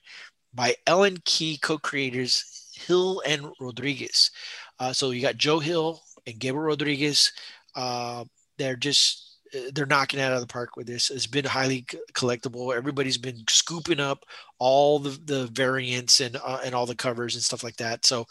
by 0.53 0.75
Ellen 0.88 1.17
Key 1.25 1.57
co-creators 1.57 2.71
Hill 2.75 3.21
and 3.25 3.47
Rodriguez. 3.59 4.31
Uh, 4.79 4.91
so 4.93 5.11
you 5.11 5.21
got 5.21 5.38
Joe 5.38 5.59
Hill 5.59 6.01
and 6.27 6.39
Gabriel 6.39 6.67
Rodriguez. 6.67 7.31
Uh, 7.75 8.25
they're 8.57 8.75
just 8.75 9.25
they're 9.73 9.85
knocking 9.85 10.19
it 10.19 10.23
out 10.23 10.33
of 10.33 10.41
the 10.41 10.47
park 10.47 10.75
with 10.75 10.88
this. 10.88 11.09
It's 11.09 11.27
been 11.27 11.45
highly 11.45 11.85
collectible. 12.13 12.75
Everybody's 12.75 13.17
been 13.17 13.43
scooping 13.47 13.99
up 13.99 14.25
all 14.59 14.99
the, 14.99 15.17
the 15.25 15.47
variants 15.47 16.19
and 16.19 16.38
uh, 16.43 16.59
and 16.63 16.73
all 16.73 16.85
the 16.85 16.95
covers 16.95 17.35
and 17.35 17.43
stuff 17.43 17.63
like 17.63 17.77
that. 17.77 18.05
So, 18.05 18.25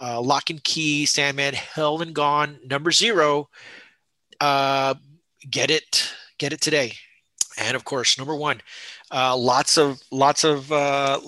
uh, 0.00 0.20
Locke 0.20 0.50
and 0.50 0.62
Key, 0.62 1.06
Sandman, 1.06 1.54
Hell 1.54 2.02
and 2.02 2.14
Gone, 2.14 2.58
number 2.68 2.90
zero. 2.90 3.48
Uh, 4.40 4.94
get 5.50 5.70
it, 5.70 6.12
get 6.38 6.52
it 6.52 6.60
today. 6.60 6.92
And 7.58 7.76
of 7.76 7.84
course, 7.84 8.18
number 8.18 8.34
one, 8.34 8.60
uh, 9.10 9.36
lots 9.36 9.76
of 9.76 10.00
lots 10.10 10.44
of 10.44 10.70
uh, 10.72 11.20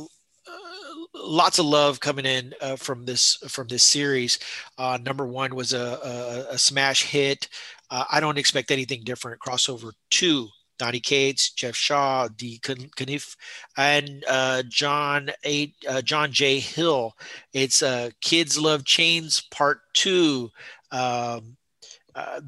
lots 1.24 1.58
of 1.58 1.66
love 1.66 2.00
coming 2.00 2.26
in 2.26 2.54
uh, 2.60 2.76
from 2.76 3.04
this 3.04 3.36
from 3.48 3.68
this 3.68 3.82
series. 3.82 4.38
Uh, 4.78 4.98
number 5.02 5.26
one 5.26 5.54
was 5.54 5.72
a, 5.72 6.46
a, 6.50 6.54
a 6.54 6.58
smash 6.58 7.04
hit. 7.04 7.48
Uh, 7.90 8.04
I 8.10 8.20
don't 8.20 8.38
expect 8.38 8.70
anything 8.70 9.02
different. 9.04 9.40
Crossover 9.40 9.92
two, 10.10 10.48
Donny 10.78 11.00
Cates, 11.00 11.50
Geoff 11.50 11.76
Shaw, 11.76 12.28
Dee 12.28 12.60
Cunniffe, 12.60 13.36
and 13.76 14.24
uh, 14.28 14.62
John 14.68 15.30
A. 15.44 15.72
Uh, 15.88 16.02
John 16.02 16.32
J. 16.32 16.58
Hill. 16.60 17.14
It's 17.52 17.82
uh, 17.82 18.10
Kids 18.20 18.58
Love 18.58 18.84
Chains 18.84 19.42
Part 19.50 19.80
Two. 19.92 20.50
Um, 20.90 21.56
uh, 22.14 22.40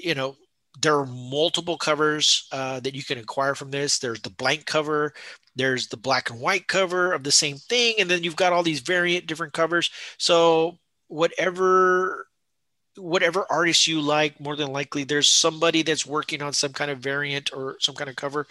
you 0.00 0.14
know, 0.14 0.36
there 0.82 0.98
are 0.98 1.06
multiple 1.06 1.78
covers 1.78 2.46
uh, 2.52 2.80
that 2.80 2.94
you 2.94 3.04
can 3.04 3.18
acquire 3.18 3.54
from 3.54 3.70
this. 3.70 3.98
There's 3.98 4.20
the 4.20 4.30
blank 4.30 4.66
cover, 4.66 5.14
there's 5.56 5.88
the 5.88 5.96
black 5.96 6.30
and 6.30 6.40
white 6.40 6.66
cover 6.66 7.12
of 7.12 7.24
the 7.24 7.32
same 7.32 7.56
thing, 7.56 7.94
and 7.98 8.10
then 8.10 8.24
you've 8.24 8.36
got 8.36 8.52
all 8.52 8.62
these 8.62 8.80
variant 8.80 9.26
different 9.26 9.52
covers. 9.52 9.90
So 10.18 10.78
whatever 11.08 12.26
whatever 12.96 13.46
artist 13.50 13.86
you 13.86 14.00
like, 14.00 14.38
more 14.38 14.56
than 14.56 14.72
likely 14.72 15.04
there's 15.04 15.28
somebody 15.28 15.82
that's 15.82 16.04
working 16.04 16.42
on 16.42 16.52
some 16.52 16.72
kind 16.72 16.90
of 16.90 16.98
variant 16.98 17.50
or 17.54 17.76
some 17.80 17.94
kind 17.94 18.10
of 18.10 18.16
cover. 18.16 18.46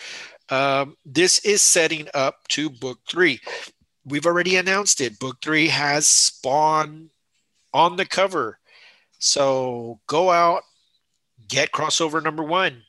Um, 0.50 0.98
this 1.06 1.46
is 1.46 1.62
setting 1.62 2.08
up 2.13 2.48
to 2.50 2.70
book 2.70 3.00
three. 3.08 3.39
We've 4.04 4.26
already 4.26 4.56
announced 4.56 5.00
it. 5.00 5.20
Book 5.20 5.38
three 5.44 5.67
has 5.67 6.08
Spawn 6.08 7.12
on 7.74 7.98
the 7.98 8.06
cover. 8.06 8.58
So 9.20 10.00
go 10.08 10.32
out, 10.32 10.63
get 11.52 11.72
crossover 11.72 12.24
number 12.24 12.44
one. 12.44 12.84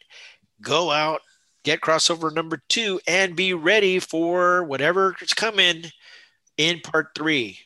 Go 0.62 0.90
out, 0.90 1.20
get 1.64 1.80
crossover 1.80 2.32
number 2.32 2.62
two, 2.68 3.00
and 3.06 3.36
be 3.36 3.52
ready 3.52 3.98
for 3.98 4.64
whatever 4.64 5.16
is 5.20 5.34
coming 5.34 5.86
in 6.56 6.80
part 6.80 7.08
three. 7.14 7.58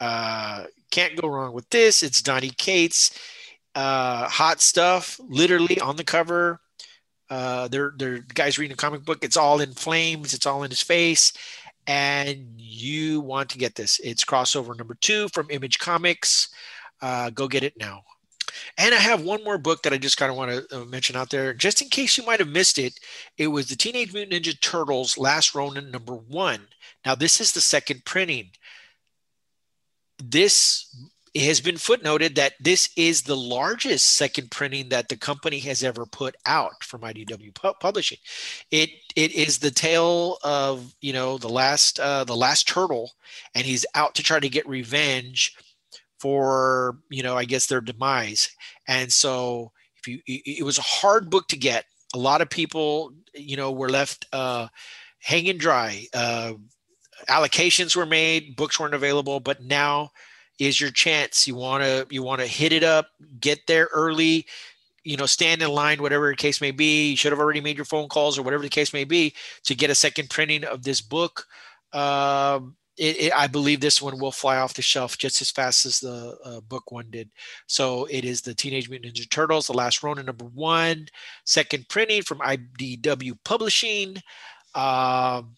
Uh, 0.00 0.64
can't 0.90 1.20
go 1.20 1.28
wrong 1.28 1.52
with 1.52 1.68
this. 1.68 2.02
It's 2.02 2.22
Donny 2.22 2.48
Cates, 2.48 3.16
uh, 3.74 4.26
hot 4.26 4.60
stuff, 4.60 5.20
literally 5.28 5.78
on 5.80 5.96
the 5.96 6.04
cover. 6.04 6.60
Uh, 7.28 7.68
they're 7.68 7.92
they're 7.98 8.20
guys 8.32 8.58
reading 8.58 8.72
a 8.72 8.76
comic 8.76 9.04
book. 9.04 9.18
It's 9.22 9.36
all 9.36 9.60
in 9.60 9.74
flames. 9.74 10.32
It's 10.32 10.46
all 10.46 10.62
in 10.62 10.70
his 10.70 10.80
face, 10.80 11.34
and 11.86 12.54
you 12.56 13.20
want 13.20 13.50
to 13.50 13.58
get 13.58 13.74
this. 13.74 14.00
It's 14.02 14.24
crossover 14.24 14.74
number 14.74 14.96
two 14.98 15.28
from 15.28 15.50
Image 15.50 15.78
Comics. 15.78 16.48
Uh, 17.02 17.28
go 17.28 17.46
get 17.46 17.62
it 17.62 17.74
now. 17.78 18.02
And 18.76 18.94
I 18.94 18.98
have 18.98 19.22
one 19.22 19.44
more 19.44 19.58
book 19.58 19.82
that 19.82 19.92
I 19.92 19.98
just 19.98 20.16
kind 20.16 20.30
of 20.30 20.36
want 20.36 20.50
to 20.50 20.82
uh, 20.82 20.84
mention 20.84 21.16
out 21.16 21.30
there, 21.30 21.54
just 21.54 21.82
in 21.82 21.88
case 21.88 22.16
you 22.16 22.24
might 22.24 22.40
have 22.40 22.48
missed 22.48 22.78
it. 22.78 22.98
It 23.36 23.48
was 23.48 23.68
the 23.68 23.76
Teenage 23.76 24.12
Mutant 24.12 24.44
Ninja 24.44 24.60
Turtles 24.60 25.18
Last 25.18 25.54
Ronin 25.54 25.90
number 25.90 26.14
one. 26.14 26.68
Now, 27.04 27.14
this 27.14 27.40
is 27.40 27.52
the 27.52 27.60
second 27.60 28.04
printing 28.04 28.50
this 30.22 30.94
has 31.36 31.60
been 31.60 31.76
footnoted 31.76 32.34
that 32.34 32.54
this 32.58 32.90
is 32.96 33.22
the 33.22 33.36
largest 33.36 34.16
second 34.16 34.50
printing 34.50 34.88
that 34.88 35.08
the 35.08 35.16
company 35.16 35.58
has 35.60 35.84
ever 35.84 36.04
put 36.06 36.34
out 36.46 36.82
from 36.82 37.02
IDW 37.02 37.54
Publishing. 37.80 38.18
It 38.70 38.90
it 39.14 39.32
is 39.32 39.58
the 39.58 39.70
tale 39.70 40.38
of 40.42 40.94
you 41.00 41.12
know 41.12 41.38
the 41.38 41.48
last 41.48 42.00
uh, 42.00 42.24
the 42.24 42.36
last 42.36 42.66
turtle, 42.66 43.12
and 43.54 43.64
he's 43.64 43.86
out 43.94 44.14
to 44.16 44.22
try 44.22 44.40
to 44.40 44.48
get 44.48 44.68
revenge 44.68 45.56
for 46.18 46.98
you 47.10 47.22
know 47.22 47.36
I 47.36 47.44
guess 47.44 47.66
their 47.66 47.80
demise. 47.80 48.50
And 48.86 49.12
so 49.12 49.72
if 49.96 50.08
you 50.08 50.20
it 50.26 50.64
was 50.64 50.78
a 50.78 50.82
hard 50.82 51.30
book 51.30 51.48
to 51.48 51.56
get. 51.56 51.84
A 52.14 52.18
lot 52.18 52.40
of 52.40 52.48
people 52.48 53.12
you 53.34 53.56
know 53.56 53.70
were 53.70 53.90
left 53.90 54.26
uh, 54.32 54.68
hanging 55.20 55.58
dry. 55.58 56.06
Uh, 56.14 56.54
allocations 57.28 57.96
were 57.96 58.06
made, 58.06 58.56
books 58.56 58.78
weren't 58.78 58.94
available, 58.94 59.40
but 59.40 59.62
now 59.62 60.10
is 60.58 60.80
your 60.80 60.90
chance. 60.90 61.46
You 61.46 61.54
want 61.54 61.84
to 61.84 62.06
you 62.10 62.22
want 62.22 62.40
to 62.40 62.46
hit 62.46 62.72
it 62.72 62.82
up, 62.82 63.08
get 63.40 63.66
there 63.66 63.88
early, 63.92 64.46
you 65.04 65.16
know, 65.16 65.26
stand 65.26 65.62
in 65.62 65.70
line, 65.70 66.02
whatever 66.02 66.30
the 66.30 66.36
case 66.36 66.60
may 66.60 66.70
be. 66.70 67.10
You 67.10 67.16
should 67.16 67.32
have 67.32 67.40
already 67.40 67.60
made 67.60 67.76
your 67.76 67.84
phone 67.84 68.08
calls 68.08 68.38
or 68.38 68.42
whatever 68.42 68.62
the 68.62 68.68
case 68.68 68.92
may 68.92 69.04
be 69.04 69.34
to 69.64 69.74
get 69.74 69.90
a 69.90 69.94
second 69.94 70.30
printing 70.30 70.64
of 70.64 70.82
this 70.82 71.00
book. 71.00 71.46
Um, 71.92 72.76
it, 72.98 73.20
it, 73.20 73.32
I 73.34 73.46
believe 73.46 73.80
this 73.80 74.02
one 74.02 74.18
will 74.18 74.32
fly 74.32 74.56
off 74.56 74.74
the 74.74 74.82
shelf 74.82 75.16
just 75.16 75.40
as 75.40 75.50
fast 75.50 75.86
as 75.86 76.00
the 76.00 76.36
uh, 76.44 76.60
book 76.60 76.90
one 76.90 77.06
did. 77.10 77.30
So 77.66 78.06
it 78.06 78.24
is 78.24 78.42
the 78.42 78.54
Teenage 78.54 78.90
Mutant 78.90 79.14
Ninja 79.14 79.30
Turtles, 79.30 79.68
The 79.68 79.72
Last 79.72 80.02
Ronin, 80.02 80.26
number 80.26 80.44
one, 80.44 81.06
second 81.44 81.88
printing 81.88 82.22
from 82.22 82.38
IDW 82.40 83.38
Publishing. 83.44 84.16
Um, 84.74 85.54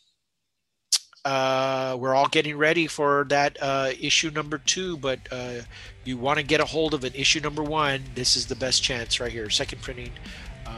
uh, 1.25 1.97
we're 1.99 2.15
all 2.15 2.29
getting 2.29 2.57
ready 2.57 2.87
for 2.87 3.27
that 3.29 3.57
uh, 3.61 3.91
issue 3.99 4.31
number 4.31 4.59
two, 4.59 4.97
but 4.99 5.19
uh, 5.31 5.61
you 6.05 6.17
want 6.19 6.39
to 6.39 6.45
get 6.45 6.61
a 6.61 6.65
hold 6.65 6.95
of 6.95 7.05
an 7.05 7.15
issue 7.15 7.41
number 7.41 7.63
one. 7.63 8.03
This 8.15 8.37
is 8.37 8.47
the 8.47 8.55
best 8.55 8.83
chance 8.83 9.19
right 9.19 9.33
here. 9.33 9.49
Second 9.51 9.83
printing, 9.83 10.13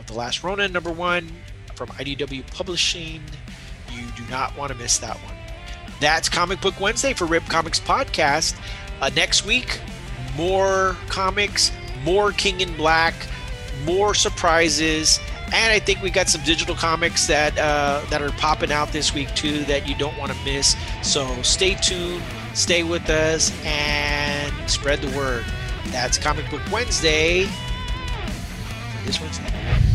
The 0.07 0.15
Last 0.15 0.43
Ronin, 0.43 0.73
number 0.73 0.91
one 0.91 1.29
from 1.75 1.89
IDW 1.91 2.47
Publishing. 2.53 3.21
You 3.93 4.07
do 4.17 4.23
not 4.31 4.57
want 4.57 4.73
to 4.73 4.79
miss 4.79 4.99
that 4.99 5.17
one. 5.17 5.42
That's 6.03 6.29
Comic 6.29 6.61
Book 6.61 6.81
Wednesday 6.81 7.13
for 7.13 7.27
Rip 7.27 7.45
Comics 7.45 7.79
Podcast. 7.79 8.61
Uh, 9.01 9.09
next 9.15 9.47
week, 9.47 9.79
more 10.37 10.97
comics, 11.09 11.71
more 12.03 12.33
King 12.33 12.61
in 12.61 12.77
Black, 12.77 13.15
more 13.85 14.13
surprises, 14.13 15.21
and 15.55 15.73
I 15.73 15.79
think 15.79 16.03
we 16.03 16.11
got 16.11 16.29
some 16.29 16.43
digital 16.43 16.75
comics 16.75 17.29
that 17.29 17.57
uh, 17.57 18.05
that 18.11 18.21
are 18.21 18.33
popping 18.33 18.73
out 18.73 18.91
this 18.91 19.15
week 19.15 19.33
too 19.37 19.63
that 19.67 19.89
you 19.89 19.95
don't 19.95 20.19
want 20.19 20.33
to 20.33 20.39
miss. 20.45 20.75
So 21.03 21.41
stay 21.43 21.77
tuned, 21.77 22.25
stay 22.53 22.83
with 22.83 23.09
us, 23.09 23.53
and 23.65 24.53
spread 24.69 25.03
the 25.03 25.17
word. 25.17 25.45
That's 25.93 26.19
Comic 26.19 26.51
Book 26.51 26.63
Wednesday. 26.73 27.47
This 29.05 29.21
Wednesday. 29.21 29.92